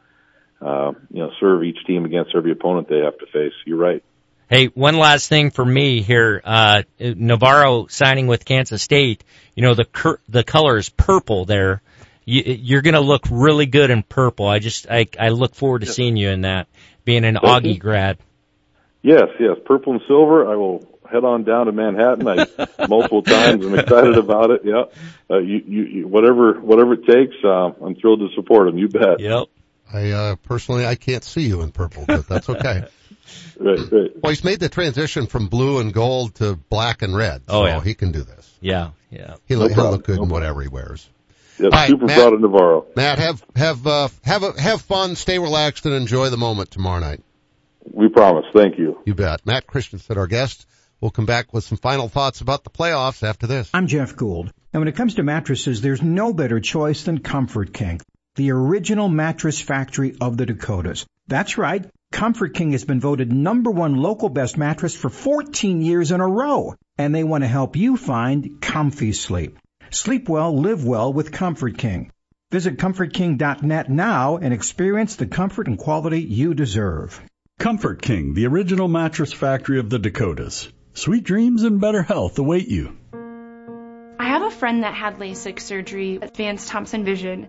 uh, 0.60 0.92
you 1.10 1.22
know, 1.22 1.30
serve 1.40 1.64
each 1.64 1.84
team 1.86 2.04
against 2.04 2.34
every 2.34 2.52
opponent 2.52 2.88
they 2.88 2.98
have 2.98 3.18
to 3.18 3.26
face. 3.26 3.52
You're 3.64 3.78
right. 3.78 4.02
Hey, 4.48 4.66
one 4.66 4.96
last 4.96 5.28
thing 5.28 5.50
for 5.50 5.64
me 5.64 6.02
here. 6.02 6.40
Uh, 6.44 6.82
Navarro 6.98 7.86
signing 7.86 8.26
with 8.26 8.44
Kansas 8.44 8.82
State. 8.82 9.22
You 9.54 9.62
know, 9.62 9.74
the 9.74 9.84
cur- 9.84 10.20
the 10.28 10.42
color 10.42 10.76
is 10.76 10.88
purple 10.88 11.44
there. 11.44 11.82
You, 12.24 12.42
you're 12.44 12.82
going 12.82 12.94
to 12.94 13.00
look 13.00 13.22
really 13.30 13.66
good 13.66 13.90
in 13.90 14.02
purple. 14.02 14.46
I 14.46 14.58
just, 14.58 14.88
I, 14.90 15.06
I 15.18 15.28
look 15.28 15.54
forward 15.54 15.80
to 15.80 15.86
yes. 15.86 15.94
seeing 15.94 16.16
you 16.16 16.30
in 16.30 16.42
that, 16.42 16.66
being 17.04 17.24
an 17.24 17.38
Thank 17.40 17.64
Augie 17.64 17.74
you. 17.74 17.78
grad. 17.78 18.18
Yes, 19.02 19.28
yes, 19.38 19.56
purple 19.64 19.94
and 19.94 20.02
silver. 20.06 20.50
I 20.50 20.56
will 20.56 20.84
head 21.10 21.24
on 21.24 21.44
down 21.44 21.66
to 21.66 21.72
Manhattan. 21.72 22.26
I 22.28 22.86
multiple 22.88 23.22
times. 23.22 23.64
I'm 23.64 23.78
excited 23.78 24.18
about 24.18 24.50
it. 24.50 24.62
Yeah, 24.64 24.84
uh, 25.30 25.38
you, 25.38 25.62
you, 25.66 25.82
you, 25.84 26.08
whatever, 26.08 26.60
whatever 26.60 26.94
it 26.94 27.06
takes. 27.06 27.36
Uh, 27.42 27.70
I'm 27.84 27.94
thrilled 27.94 28.20
to 28.20 28.28
support 28.34 28.66
them. 28.66 28.78
You 28.78 28.88
bet. 28.88 29.20
Yep. 29.20 29.48
I 29.92 30.10
uh, 30.10 30.36
personally 30.36 30.86
I 30.86 30.94
can't 30.94 31.24
see 31.24 31.42
you 31.42 31.62
in 31.62 31.72
purple, 31.72 32.04
but 32.06 32.28
that's 32.28 32.48
okay. 32.48 32.84
right, 33.58 33.92
right. 33.92 34.10
Well, 34.22 34.30
he's 34.30 34.44
made 34.44 34.60
the 34.60 34.68
transition 34.68 35.26
from 35.26 35.48
blue 35.48 35.80
and 35.80 35.92
gold 35.92 36.36
to 36.36 36.56
black 36.56 37.02
and 37.02 37.14
red, 37.14 37.42
oh, 37.48 37.66
yeah. 37.66 37.80
he 37.80 37.94
can 37.94 38.12
do 38.12 38.22
this. 38.22 38.58
Yeah, 38.60 38.90
yeah. 39.10 39.36
He'll, 39.46 39.60
no 39.60 39.68
he'll 39.68 39.90
look 39.90 40.04
good 40.04 40.18
no 40.18 40.24
in 40.24 40.28
whatever 40.28 40.62
he 40.62 40.68
wears. 40.68 41.08
Yeah, 41.58 41.68
right, 41.72 41.88
super 41.88 42.06
Matt, 42.06 42.18
proud 42.18 42.32
of 42.34 42.40
Navarro. 42.40 42.86
Matt, 42.96 43.18
have 43.18 43.44
have 43.56 43.86
uh, 43.86 44.08
have 44.24 44.42
a, 44.42 44.60
have 44.60 44.80
fun, 44.82 45.16
stay 45.16 45.38
relaxed, 45.38 45.86
and 45.86 45.94
enjoy 45.94 46.30
the 46.30 46.36
moment 46.36 46.70
tomorrow 46.70 47.00
night. 47.00 47.22
We 47.84 48.08
promise. 48.08 48.46
Thank 48.54 48.78
you. 48.78 49.00
You 49.04 49.14
bet. 49.14 49.44
Matt 49.44 49.66
Christensen, 49.66 50.16
our 50.16 50.26
guest. 50.26 50.66
We'll 51.00 51.10
come 51.10 51.26
back 51.26 51.54
with 51.54 51.64
some 51.64 51.78
final 51.78 52.08
thoughts 52.08 52.42
about 52.42 52.62
the 52.62 52.68
playoffs 52.68 53.26
after 53.26 53.46
this. 53.46 53.70
I'm 53.72 53.86
Jeff 53.86 54.16
Gould. 54.16 54.52
And 54.72 54.82
when 54.82 54.88
it 54.88 54.96
comes 54.96 55.14
to 55.14 55.22
mattresses, 55.22 55.80
there's 55.80 56.02
no 56.02 56.34
better 56.34 56.60
choice 56.60 57.04
than 57.04 57.20
Comfort 57.20 57.72
King 57.72 58.02
the 58.36 58.52
original 58.52 59.08
mattress 59.08 59.60
factory 59.60 60.16
of 60.20 60.36
the 60.36 60.46
Dakotas. 60.46 61.06
That's 61.26 61.58
right. 61.58 61.84
Comfort 62.12 62.54
King 62.54 62.72
has 62.72 62.84
been 62.84 63.00
voted 63.00 63.32
number 63.32 63.70
one 63.70 63.96
local 63.96 64.28
best 64.28 64.56
mattress 64.56 64.94
for 64.94 65.10
14 65.10 65.82
years 65.82 66.10
in 66.10 66.20
a 66.20 66.26
row, 66.26 66.74
and 66.98 67.14
they 67.14 67.24
want 67.24 67.44
to 67.44 67.48
help 67.48 67.76
you 67.76 67.96
find 67.96 68.60
comfy 68.60 69.12
sleep. 69.12 69.58
Sleep 69.90 70.28
well, 70.28 70.56
live 70.56 70.84
well 70.84 71.12
with 71.12 71.32
Comfort 71.32 71.78
King. 71.78 72.10
Visit 72.50 72.78
ComfortKing.net 72.78 73.90
now 73.90 74.36
and 74.38 74.52
experience 74.52 75.16
the 75.16 75.26
comfort 75.26 75.68
and 75.68 75.78
quality 75.78 76.20
you 76.20 76.52
deserve. 76.54 77.20
Comfort 77.60 78.02
King, 78.02 78.34
the 78.34 78.46
original 78.46 78.88
mattress 78.88 79.32
factory 79.32 79.78
of 79.78 79.88
the 79.88 79.98
Dakotas. 79.98 80.68
Sweet 80.94 81.22
dreams 81.22 81.62
and 81.62 81.80
better 81.80 82.02
health 82.02 82.38
await 82.38 82.66
you. 82.68 82.96
I 84.18 84.24
have 84.24 84.42
a 84.42 84.50
friend 84.50 84.82
that 84.82 84.94
had 84.94 85.18
LASIK 85.18 85.60
surgery 85.60 86.18
at 86.20 86.36
Vance 86.36 86.68
Thompson 86.68 87.04
Vision. 87.04 87.48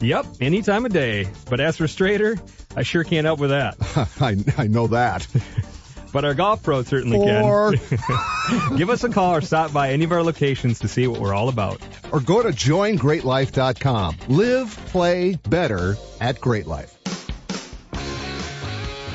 Yep, 0.00 0.26
any 0.40 0.62
time 0.62 0.86
of 0.86 0.92
day. 0.92 1.28
But 1.50 1.60
as 1.60 1.76
for 1.76 1.88
straighter, 1.88 2.36
I 2.76 2.82
sure 2.82 3.02
can't 3.04 3.24
help 3.24 3.40
with 3.40 3.50
that. 3.50 3.76
I, 4.20 4.36
I 4.56 4.66
know 4.68 4.86
that. 4.88 5.26
but 6.12 6.24
our 6.24 6.34
golf 6.34 6.62
pro 6.62 6.82
certainly 6.82 7.18
Four. 7.18 7.72
can. 7.72 8.76
Give 8.76 8.90
us 8.90 9.02
a 9.02 9.08
call 9.08 9.34
or 9.34 9.40
stop 9.40 9.72
by 9.72 9.90
any 9.90 10.04
of 10.04 10.12
our 10.12 10.22
locations 10.22 10.80
to 10.80 10.88
see 10.88 11.06
what 11.08 11.20
we're 11.20 11.34
all 11.34 11.48
about. 11.48 11.80
Or 12.12 12.20
go 12.20 12.42
to 12.42 12.50
joingreatlife.com. 12.50 14.16
Live, 14.28 14.76
play 14.86 15.34
better 15.48 15.96
at 16.20 16.40
Great 16.40 16.66
Life. 16.66 16.94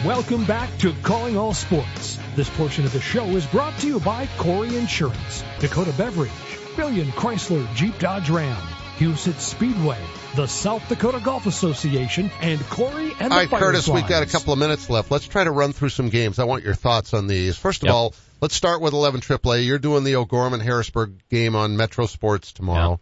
Welcome 0.04 0.44
back 0.44 0.78
to 0.80 0.94
Calling 1.02 1.38
All 1.38 1.54
Sports. 1.54 2.20
This 2.36 2.50
portion 2.50 2.84
of 2.84 2.92
the 2.92 3.00
show 3.00 3.24
is 3.28 3.46
brought 3.46 3.78
to 3.80 3.88
you 3.88 4.02
by 4.02 4.28
Corey 4.38 4.76
Insurance, 4.76 5.46
Dakota 5.60 5.94
Beverage, 5.98 6.30
Billion 6.76 7.08
Chrysler 7.12 7.74
Jeep 7.74 7.98
Dodge 8.00 8.30
Ram, 8.30 8.58
Huset 9.00 9.40
Speedway, 9.40 9.98
the 10.36 10.46
South 10.48 10.88
Dakota 10.88 11.20
Golf 11.24 11.48
Association, 11.48 12.30
and 12.42 12.60
Corey 12.70 13.12
and 13.20 13.32
the 13.32 13.36
All 13.36 13.40
right, 13.42 13.50
Curtis, 13.50 13.88
we've 13.88 14.08
got 14.08 14.22
a 14.24 14.28
couple 14.28 14.54
of 14.54 14.60
minutes 14.60 14.90
left. 14.90 15.10
Let's 15.10 15.28
try 15.28 15.44
to 15.44 15.52
run 15.52 15.74
through 15.74 15.90
some 15.90 16.10
games. 16.10 16.38
I 16.38 16.44
want 16.44 16.64
your 16.64 16.76
thoughts 16.76 17.14
on 17.14 17.26
these. 17.28 17.58
First 17.58 17.82
of 17.82 17.88
Yep. 17.88 17.96
all, 17.96 18.14
let's 18.40 18.54
start 18.56 18.82
with 18.82 18.94
11 18.94 19.22
AAA. 19.22 19.66
You're 19.66 19.80
doing 19.80 20.04
the 20.04 20.16
O'Gorman 20.18 20.60
Harrisburg 20.60 21.14
game 21.30 21.56
on 21.56 21.76
Metro 21.76 22.06
Sports 22.06 22.54
tomorrow. 22.54 23.00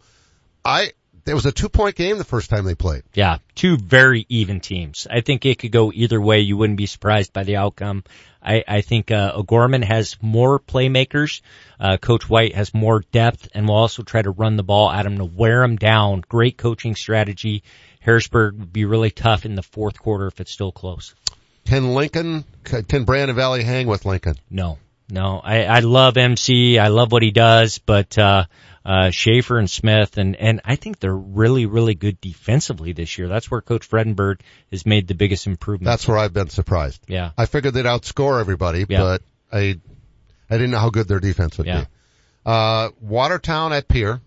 I 0.63 0.91
there 1.25 1.35
was 1.35 1.45
a 1.45 1.51
two 1.51 1.69
point 1.69 1.95
game 1.95 2.17
the 2.17 2.23
first 2.23 2.49
time 2.49 2.65
they 2.65 2.73
played. 2.75 3.03
Yeah, 3.13 3.37
two 3.53 3.77
very 3.77 4.25
even 4.29 4.59
teams. 4.59 5.07
I 5.11 5.21
think 5.21 5.45
it 5.45 5.59
could 5.59 5.71
go 5.71 5.91
either 5.93 6.19
way. 6.21 6.39
You 6.39 6.57
wouldn't 6.57 6.77
be 6.77 6.85
surprised 6.87 7.33
by 7.33 7.43
the 7.43 7.57
outcome. 7.57 8.03
I, 8.43 8.63
I 8.67 8.81
think 8.81 9.11
uh, 9.11 9.33
O'Gorman 9.35 9.83
has 9.83 10.17
more 10.21 10.59
playmakers. 10.59 11.41
Uh, 11.79 11.97
Coach 11.97 12.29
White 12.29 12.55
has 12.55 12.73
more 12.73 13.03
depth, 13.11 13.49
and 13.53 13.67
will 13.67 13.75
also 13.75 14.03
try 14.03 14.21
to 14.21 14.31
run 14.31 14.57
the 14.57 14.63
ball 14.63 14.91
at 14.91 15.05
him 15.05 15.17
to 15.17 15.25
wear 15.25 15.63
him 15.63 15.75
down. 15.75 16.23
Great 16.27 16.57
coaching 16.57 16.95
strategy. 16.95 17.63
Harrisburg 17.99 18.57
would 18.57 18.73
be 18.73 18.85
really 18.85 19.11
tough 19.11 19.45
in 19.45 19.55
the 19.55 19.63
fourth 19.63 19.99
quarter 19.99 20.27
if 20.27 20.39
it's 20.39 20.51
still 20.51 20.71
close. 20.71 21.13
Can 21.65 21.93
Lincoln, 21.93 22.43
can 22.63 23.03
Brandon 23.03 23.35
Valley 23.35 23.63
hang 23.63 23.85
with 23.85 24.05
Lincoln? 24.05 24.35
No, 24.49 24.79
no. 25.09 25.39
I, 25.43 25.65
I 25.65 25.79
love 25.79 26.17
MC. 26.17 26.79
I 26.79 26.87
love 26.87 27.11
what 27.11 27.21
he 27.21 27.29
does, 27.29 27.77
but 27.77 28.17
uh, 28.17 28.45
uh, 28.83 29.11
Schaefer 29.11 29.57
and 29.59 29.69
Smith, 29.69 30.17
and 30.17 30.35
and 30.35 30.61
I 30.65 30.75
think 30.75 30.99
they're 30.99 31.15
really, 31.15 31.65
really 31.67 31.93
good 31.95 32.19
defensively 32.19 32.93
this 32.93 33.17
year. 33.17 33.27
That's 33.27 33.49
where 33.51 33.61
Coach 33.61 33.87
Fredenberg 33.89 34.41
has 34.71 34.85
made 34.85 35.07
the 35.07 35.13
biggest 35.15 35.45
improvement. 35.47 35.85
That's 35.85 36.07
where 36.07 36.17
I've 36.17 36.33
been 36.33 36.49
surprised. 36.49 37.01
Yeah. 37.07 37.31
I 37.37 37.45
figured 37.45 37.73
they'd 37.75 37.85
outscore 37.85 38.39
everybody, 38.39 38.85
Yeah. 38.89 38.99
but 39.01 39.21
I, 39.51 39.79
I 40.49 40.53
didn't 40.57 40.71
know 40.71 40.79
how 40.79 40.89
good 40.89 41.07
their 41.07 41.19
defense 41.19 41.57
would 41.57 41.67
Yeah. 41.67 41.81
be. 41.81 41.87
Uh, 42.45 42.89
Watertown 42.99 43.71
at 43.73 43.87
Pierre. 43.87 44.19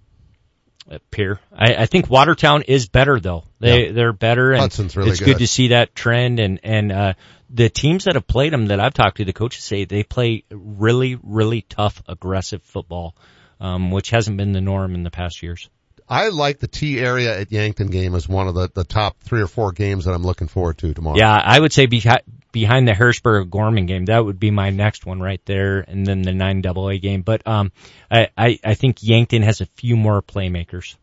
at 0.88 1.10
Pierre. 1.10 1.40
I, 1.52 1.74
I 1.74 1.86
think 1.86 2.08
Watertown 2.08 2.62
is 2.62 2.88
better 2.88 3.18
though. 3.18 3.44
They 3.58 3.86
Yeah. 3.86 3.92
they're 3.92 4.12
better, 4.12 4.52
and 4.52 4.60
Hudson's 4.60 4.96
really 4.96 5.10
it's 5.10 5.18
good. 5.18 5.26
good 5.26 5.38
to 5.38 5.46
see 5.48 5.68
that 5.68 5.94
trend. 5.96 6.38
And 6.38 6.60
and 6.62 6.92
uh, 6.92 7.14
the 7.50 7.70
teams 7.70 8.04
that 8.04 8.14
have 8.14 8.26
played 8.28 8.52
them 8.52 8.66
that 8.66 8.78
I've 8.78 8.94
talked 8.94 9.16
to, 9.16 9.24
the 9.24 9.32
coaches 9.32 9.64
say 9.64 9.84
they 9.84 10.04
play 10.04 10.44
really 10.50 11.18
really 11.22 11.62
tough, 11.62 12.02
aggressive 12.06 12.62
football, 12.62 13.16
um, 13.64 13.90
which 13.90 14.10
hasn't 14.10 14.36
been 14.36 14.52
the 14.52 14.60
norm 14.60 14.94
in 14.94 15.04
the 15.04 15.10
past 15.10 15.42
years. 15.42 15.70
I 16.06 16.28
like 16.28 16.58
the 16.58 16.68
Tea 16.68 17.00
Area 17.00 17.40
at 17.40 17.50
Yankton 17.50 17.86
game 17.86 18.14
as 18.14 18.28
one 18.28 18.46
of 18.46 18.54
the, 18.54 18.68
the 18.68 18.84
top 18.84 19.18
three 19.20 19.40
or 19.40 19.46
four 19.46 19.72
games 19.72 20.04
that 20.04 20.12
I'm 20.12 20.22
looking 20.22 20.48
forward 20.48 20.76
to 20.78 20.92
tomorrow. 20.92 21.16
Yeah, 21.16 21.34
I 21.34 21.58
would 21.58 21.72
say 21.72 21.86
behind 21.86 22.20
behind 22.52 22.86
the 22.86 22.94
Harrisburg 22.94 23.50
Gorman 23.50 23.86
game, 23.86 24.04
that 24.04 24.22
would 24.22 24.38
be 24.38 24.50
my 24.50 24.68
next 24.68 25.06
one 25.06 25.18
right 25.20 25.40
there, 25.46 25.80
and 25.80 26.06
then 26.06 26.20
the 26.20 26.34
nine 26.34 26.60
double 26.60 26.90
A 26.90 26.98
game. 26.98 27.22
But 27.22 27.46
um, 27.46 27.72
I, 28.10 28.28
I 28.36 28.58
I 28.62 28.74
think 28.74 29.02
Yankton 29.02 29.42
has 29.42 29.62
a 29.62 29.66
few 29.66 29.96
more 29.96 30.20
playmakers. 30.20 30.96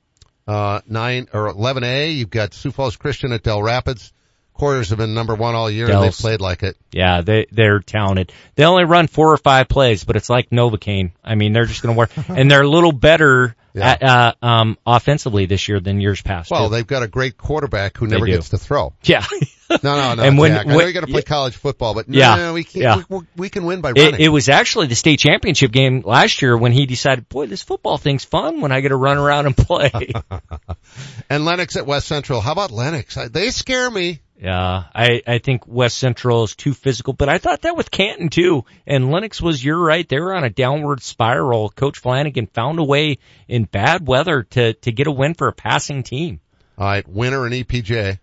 Uh, 0.48 0.82
nine 0.88 1.28
or 1.34 1.52
11A, 1.52 2.16
you've 2.16 2.30
got 2.30 2.54
Sioux 2.54 2.72
Falls 2.72 2.96
Christian 2.96 3.32
at 3.32 3.42
Dell 3.42 3.64
Rapids. 3.64 4.14
Quarters 4.54 4.90
have 4.90 5.00
been 5.00 5.14
number 5.16 5.34
one 5.34 5.56
all 5.56 5.72
year 5.72 5.90
and 5.90 6.04
they've 6.04 6.14
played 6.14 6.40
like 6.40 6.62
it. 6.62 6.78
Yeah, 6.92 7.22
they 7.22 7.48
they're 7.52 7.80
talented. 7.80 8.32
They 8.56 8.64
only 8.64 8.84
run 8.86 9.08
four 9.08 9.32
or 9.34 9.38
five 9.38 9.68
plays, 9.68 10.04
but 10.04 10.16
it's 10.16 10.30
like 10.30 10.52
Novocaine. 10.52 11.12
I 11.24 11.34
mean, 11.36 11.52
they're 11.54 11.66
just 11.66 11.82
going 11.82 11.96
to 11.96 11.98
work, 11.98 12.12
and 12.30 12.52
they're 12.52 12.62
a 12.62 12.70
little 12.70 12.92
better 12.92 13.56
Yeah. 13.74 13.90
at, 13.90 14.04
uh, 14.04 14.34
um, 14.44 14.78
offensively 14.86 15.46
this 15.48 15.68
year 15.68 15.80
than 15.80 16.00
years 16.00 16.22
past. 16.22 16.52
Well, 16.52 16.68
too. 16.68 16.76
they've 16.76 16.86
got 16.86 17.02
a 17.02 17.08
great 17.08 17.38
quarterback 17.38 17.98
who 17.98 18.06
never 18.06 18.26
gets 18.28 18.50
to 18.50 18.58
throw. 18.60 18.94
yeah, 19.04 19.26
No, 19.82 19.96
no, 19.96 20.14
no. 20.16 20.24
And 20.24 20.38
when- 20.38 20.52
Jack. 20.52 20.68
I 20.68 20.70
know 20.70 20.80
you 20.86 20.94
got 20.94 21.06
to 21.06 21.12
play 21.12 21.22
college 21.24 21.56
football, 21.56 21.94
but 21.96 22.08
no, 22.10 22.20
Yeah, 22.20 22.36
no, 22.36 22.54
we 22.54 22.64
can't. 22.66 22.84
yeah. 22.84 23.02
We, 23.10 23.20
we 23.38 23.50
can 23.50 23.64
win 23.66 23.80
by 23.82 23.94
running. 23.94 24.20
it 24.20 24.28
was 24.28 24.50
actually 24.50 24.88
the 24.88 24.96
state 24.96 25.18
championship 25.20 25.72
game 25.72 26.02
last 26.06 26.42
year 26.44 26.56
when 26.58 26.74
he 26.74 26.86
decided, 26.86 27.30
boy, 27.30 27.48
this 27.48 27.64
football 27.64 27.98
thing's 27.98 28.26
fun 28.26 28.60
when 28.62 28.72
I 28.74 28.82
get 28.82 28.90
to 28.90 28.98
run 28.98 29.18
around 29.18 29.46
and 29.48 29.56
play. 29.58 29.90
and 31.30 31.46
Lennox 31.46 31.76
at 31.78 31.86
West 31.88 32.08
Central. 32.08 32.42
How 32.42 32.52
about 32.52 32.72
Lennox? 32.72 33.16
They 33.32 33.50
scare 33.52 33.90
me. 33.90 34.20
Yeah, 34.42 34.86
I, 34.96 35.22
I 35.28 35.38
think 35.38 35.68
West 35.68 36.00
Central 36.00 36.44
is 36.44 36.56
too 36.56 36.74
physical, 36.74 37.14
but 37.14 37.30
I 37.30 37.38
thought 37.38 37.62
that 37.62 37.78
with 37.78 37.92
Canton 37.92 38.30
too. 38.30 38.66
And 38.88 39.12
Lennox 39.12 39.40
was, 39.40 39.64
you're 39.64 39.78
right, 39.80 40.08
they 40.10 40.20
were 40.20 40.34
on 40.34 40.44
a 40.44 40.50
downward 40.50 41.04
spiral. 41.04 41.70
Coach 41.70 42.00
Flanagan 42.00 42.48
found 42.48 42.80
a 42.80 42.84
way 42.84 43.20
in 43.48 43.66
bad 43.66 44.08
weather 44.08 44.42
to, 44.44 44.74
to 44.74 44.92
get 44.92 45.06
a 45.06 45.12
win 45.12 45.36
for 45.36 45.48
a 45.48 45.54
passing 45.54 46.02
team. 46.02 46.40
All 46.76 46.88
right, 46.88 47.08
winner 47.08 47.46
and 47.46 47.54
EPJ. 47.54 48.18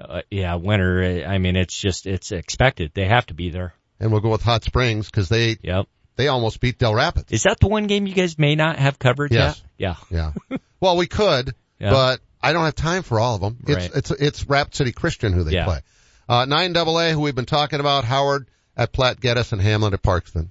Uh, 0.00 0.22
yeah, 0.32 0.56
winner, 0.56 1.24
I 1.24 1.38
mean, 1.38 1.54
it's 1.54 1.78
just, 1.78 2.06
it's 2.08 2.32
expected. 2.32 2.90
They 2.94 3.06
have 3.06 3.26
to 3.26 3.34
be 3.34 3.50
there. 3.50 3.72
And 4.00 4.10
we'll 4.10 4.20
go 4.20 4.30
with 4.30 4.42
Hot 4.42 4.64
Springs 4.64 5.06
because 5.08 5.28
they, 5.28 5.58
Yep. 5.62 5.86
they 6.16 6.26
almost 6.26 6.58
beat 6.60 6.78
Dell 6.78 6.92
Rapids. 6.96 7.30
Is 7.30 7.44
that 7.44 7.60
the 7.60 7.68
one 7.68 7.86
game 7.86 8.08
you 8.08 8.14
guys 8.14 8.36
may 8.36 8.56
not 8.56 8.80
have 8.80 8.98
covered 8.98 9.30
Yes. 9.30 9.62
yet? 9.78 9.96
Yeah. 10.10 10.32
Yeah. 10.50 10.58
well, 10.80 10.96
we 10.96 11.06
could, 11.06 11.54
Yeah. 11.78 11.90
but 11.90 12.20
I 12.42 12.52
don't 12.52 12.64
have 12.64 12.74
time 12.74 13.02
for 13.02 13.20
all 13.20 13.34
of 13.36 13.40
them. 13.40 13.58
It's, 13.66 13.76
Right. 13.76 13.90
it's, 13.94 14.10
it's 14.10 14.48
Rapid 14.48 14.74
City 14.74 14.92
Christian 14.92 15.32
who 15.32 15.44
they 15.44 15.52
Yeah. 15.52 15.64
play. 15.64 15.80
Uh, 16.28 16.44
9AA 16.46 17.12
who 17.12 17.20
we've 17.20 17.34
been 17.34 17.44
talking 17.44 17.80
about, 17.80 18.04
Howard 18.04 18.46
at 18.76 18.92
Platte 18.92 19.20
Geddes 19.20 19.52
and 19.52 19.60
Hamlin 19.60 19.92
at 19.94 20.02
Parkston. 20.02 20.48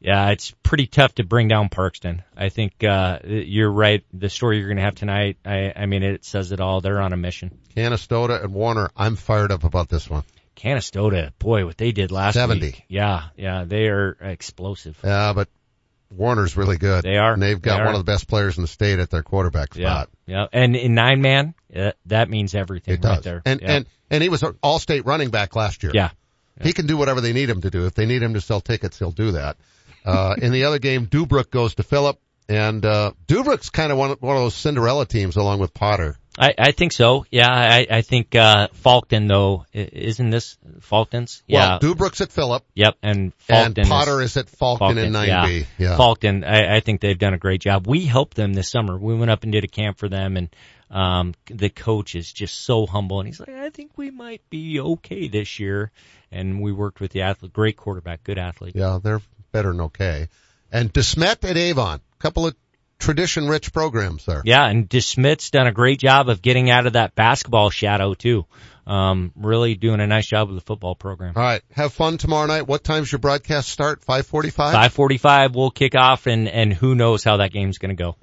Yeah, 0.00 0.30
it's 0.30 0.50
pretty 0.62 0.86
tough 0.86 1.14
to 1.14 1.24
bring 1.24 1.48
down 1.48 1.70
Parkston. 1.70 2.22
I 2.36 2.50
think, 2.50 2.84
uh, 2.84 3.20
you're 3.24 3.70
right. 3.70 4.04
The 4.12 4.28
story 4.28 4.58
you're 4.58 4.68
going 4.68 4.76
to 4.76 4.82
have 4.82 4.96
tonight, 4.96 5.38
I, 5.46 5.72
I 5.74 5.86
mean, 5.86 6.02
it 6.02 6.24
says 6.26 6.52
it 6.52 6.60
all. 6.60 6.82
They're 6.82 7.00
on 7.00 7.14
a 7.14 7.16
mission. 7.16 7.56
Canistota 7.74 8.44
and 8.44 8.52
Warner. 8.52 8.90
I'm 8.96 9.16
fired 9.16 9.50
up 9.50 9.64
about 9.64 9.88
this 9.88 10.10
one. 10.10 10.24
Canistota, 10.56 11.32
boy, 11.38 11.64
what 11.64 11.78
they 11.78 11.92
did 11.92 12.10
last 12.12 12.34
70. 12.34 12.60
week. 12.66 12.84
Yeah, 12.88 13.24
yeah, 13.36 13.64
they 13.64 13.88
are 13.88 14.16
explosive. 14.20 14.98
Yeah, 15.02 15.32
but 15.32 15.48
Warner's 16.10 16.56
really 16.56 16.76
good. 16.76 17.02
They 17.04 17.16
are. 17.16 17.32
And 17.32 17.42
they've 17.42 17.60
got 17.60 17.78
They 17.78 17.84
one 17.84 17.94
of 17.94 18.00
the 18.00 18.04
best 18.10 18.28
players 18.28 18.56
in 18.56 18.62
the 18.62 18.68
state 18.68 18.98
at 18.98 19.10
their 19.10 19.22
quarterback 19.22 19.74
spot. 19.74 20.08
yeah, 20.26 20.36
yeah. 20.40 20.46
and 20.52 20.76
in 20.76 20.94
nine 20.94 21.20
man, 21.22 21.54
uh, 21.74 21.92
that 22.06 22.28
means 22.30 22.54
everything 22.54 22.94
It 22.94 23.04
right 23.04 23.16
does. 23.16 23.24
there. 23.24 23.42
And, 23.44 23.60
yeah. 23.60 23.72
and, 23.76 23.86
and 24.10 24.22
he 24.22 24.28
was 24.28 24.42
an 24.42 24.56
all-state 24.62 25.06
running 25.06 25.30
back 25.30 25.56
last 25.56 25.82
year. 25.82 25.92
yeah, 25.94 26.10
He 26.62 26.72
can 26.72 26.86
do 26.86 26.96
whatever 26.96 27.20
they 27.20 27.32
need 27.32 27.50
him 27.50 27.62
to 27.62 27.70
do. 27.70 27.86
If 27.86 27.94
they 27.94 28.06
need 28.06 28.22
him 28.22 28.34
to 28.34 28.40
sell 28.40 28.60
tickets, 28.60 28.98
he'll 28.98 29.10
do 29.10 29.32
that. 29.32 29.56
Uh, 30.04 30.34
in 30.40 30.52
the 30.52 30.64
other 30.64 30.78
game, 30.78 31.06
Deubrook 31.06 31.50
goes 31.50 31.74
to 31.76 31.82
Phillip, 31.82 32.20
and 32.48 32.84
uh, 32.84 33.12
Deubrook's 33.26 33.70
kind 33.70 33.90
of 33.90 33.98
one, 33.98 34.10
one 34.20 34.36
of 34.36 34.42
those 34.42 34.54
Cinderella 34.54 35.06
teams 35.06 35.36
along 35.36 35.58
with 35.60 35.72
Potter. 35.74 36.16
I, 36.38 36.54
I 36.58 36.72
think 36.72 36.92
so. 36.92 37.26
Yeah, 37.30 37.48
I, 37.48 37.86
I 37.88 38.02
think 38.02 38.34
uh 38.34 38.68
Faulkton 38.84 39.28
though, 39.28 39.66
isn't 39.72 40.30
this 40.30 40.58
Faulkton's? 40.80 41.42
Yeah. 41.46 41.78
Well, 41.80 41.94
Deubrook's 41.94 42.20
at 42.20 42.32
Phillip, 42.32 42.64
Yep, 42.74 42.96
and 43.02 43.32
and 43.48 43.76
Potter 43.76 44.20
is, 44.20 44.32
is, 44.32 44.36
at 44.38 44.46
Faulkton 44.46 44.98
in 44.98 45.12
9B. 45.12 45.26
yeah. 45.26 45.64
Yeah. 45.78 45.96
Faulkton, 45.96 46.44
I, 46.44 46.76
I 46.76 46.80
think 46.80 47.00
they've 47.00 47.18
done 47.18 47.34
a 47.34 47.38
great 47.38 47.60
job. 47.60 47.86
We 47.86 48.04
helped 48.04 48.36
them 48.36 48.52
this 48.52 48.70
summer. 48.70 48.98
We 48.98 49.14
went 49.14 49.30
up 49.30 49.44
and 49.44 49.52
did 49.52 49.64
a 49.64 49.68
camp 49.68 49.98
for 49.98 50.08
them, 50.08 50.36
and 50.36 50.48
um, 50.90 51.34
the 51.46 51.70
coach 51.70 52.14
is 52.14 52.32
just 52.32 52.64
so 52.64 52.86
humble, 52.86 53.20
and 53.20 53.28
he's 53.28 53.40
like, 53.40 53.48
I 53.50 53.70
think 53.70 53.92
we 53.96 54.10
might 54.10 54.42
be 54.50 54.80
okay 54.80 55.28
this 55.28 55.58
year. 55.58 55.90
And 56.30 56.60
we 56.60 56.72
worked 56.72 57.00
with 57.00 57.12
the 57.12 57.22
athlete, 57.22 57.52
great 57.52 57.76
quarterback, 57.76 58.24
good 58.24 58.38
athlete. 58.38 58.74
Yeah, 58.74 58.98
they're 59.00 59.20
better 59.52 59.70
than 59.70 59.82
okay. 59.82 60.28
And 60.72 60.92
DeSmet 60.92 61.48
at 61.48 61.56
Avon. 61.56 62.00
couple 62.18 62.46
of 62.46 62.56
tradition-rich 63.04 63.72
programs 63.72 64.24
there. 64.24 64.42
Yeah, 64.44 64.66
and 64.66 64.88
DeSmet's 64.88 65.50
done 65.50 65.66
a 65.66 65.72
great 65.72 65.98
job 66.00 66.28
of 66.28 66.42
getting 66.42 66.70
out 66.70 66.86
of 66.86 66.94
that 66.94 67.14
basketball 67.14 67.70
shadow 67.70 68.14
too. 68.14 68.46
Um, 68.86 69.32
really 69.34 69.76
doing 69.76 70.00
a 70.00 70.06
nice 70.06 70.26
job 70.26 70.48
with 70.48 70.58
the 70.58 70.64
football 70.64 70.94
program. 70.94 71.32
All 71.36 71.42
right. 71.42 71.62
Have 71.72 71.92
fun 71.94 72.18
tomorrow 72.18 72.46
night. 72.46 72.66
What 72.66 72.84
time's 72.84 73.10
your 73.10 73.18
broadcast 73.18 73.68
start? 73.70 74.02
545? 74.04 74.72
545 74.72 75.54
we'll 75.54 75.70
kick 75.70 75.94
off 75.94 76.26
and, 76.26 76.48
and 76.48 76.70
who 76.72 76.94
knows 76.94 77.24
how 77.24 77.38
that 77.38 77.50
game's 77.50 77.78
gonna 77.78 77.94
go. 77.94 78.16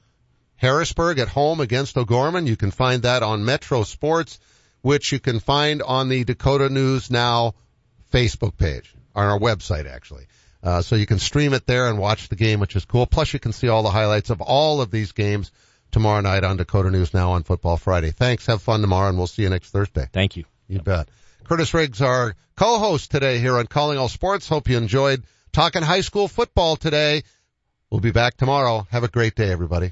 Harrisburg 0.58 1.18
at 1.18 1.28
home 1.30 1.60
against 1.62 1.98
O'Gorman. 1.98 2.46
You 2.46 2.56
can 2.56 2.70
find 2.70 3.02
that 3.04 3.24
on 3.24 3.44
Metro 3.44 3.84
Sports. 3.84 4.40
which 4.82 5.12
you 5.12 5.20
can 5.20 5.40
find 5.40 5.82
on 5.82 6.10
the 6.10 6.24
Dakota 6.24 6.70
News 6.70 7.10
Now 7.10 7.54
Facebook 8.12 8.58
page, 8.58 8.94
on 9.16 9.26
our 9.28 9.40
website 9.40 9.88
actually. 9.92 10.26
Uh, 10.64 10.82
so 10.82 10.96
you 10.96 11.06
can 11.06 11.20
stream 11.20 11.54
it 11.54 11.66
there 11.66 11.88
and 11.88 11.98
watch 11.98 12.30
the 12.30 12.36
game, 12.36 12.60
which 12.60 12.76
is 12.76 12.86
cool. 12.86 13.06
Plus 13.06 13.34
you 13.34 13.40
can 13.40 13.52
see 13.52 13.68
all 13.68 13.84
the 13.84 13.90
highlights 13.90 14.30
of 14.30 14.42
all 14.42 14.82
of 14.82 14.92
these 14.92 15.12
games 15.12 15.52
tomorrow 15.92 16.22
night 16.22 16.44
on 16.44 16.58
Dakota 16.58 16.92
News 16.92 17.14
Now 17.14 17.32
on 17.32 17.44
Football 17.44 17.78
Friday. 17.78 18.12
Thanks. 18.12 18.46
Have 18.46 18.62
fun 18.62 18.82
tomorrow 18.82 19.10
and 19.10 19.18
we'll 19.18 19.28
see 19.28 19.42
you 19.42 19.50
next 19.50 19.72
Thursday. 19.72 20.08
Thank 20.14 20.38
you. 20.38 20.46
You 20.68 20.76
yep. 20.76 20.86
bet. 20.86 21.10
Curtis 21.44 21.74
Riggs, 21.74 22.02
our 22.02 22.36
co-host 22.56 23.12
today 23.12 23.40
here 23.40 23.58
on 23.58 23.68
Calling 23.68 23.98
All 23.98 24.08
Sports. 24.08 24.48
Hope 24.48 24.70
you 24.70 24.78
enjoyed 24.78 25.24
talking 25.52 25.82
high 25.82 26.02
school 26.02 26.28
football 26.28 26.76
today. 26.76 27.24
We'll 27.90 28.00
be 28.00 28.12
back 28.12 28.38
tomorrow. 28.38 28.88
Have 28.90 29.04
a 29.04 29.10
great 29.10 29.36
day, 29.36 29.52
everybody. 29.52 29.92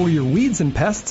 For 0.00 0.08
your 0.08 0.24
weeds 0.24 0.62
and 0.62 0.74
pests, 0.74 1.08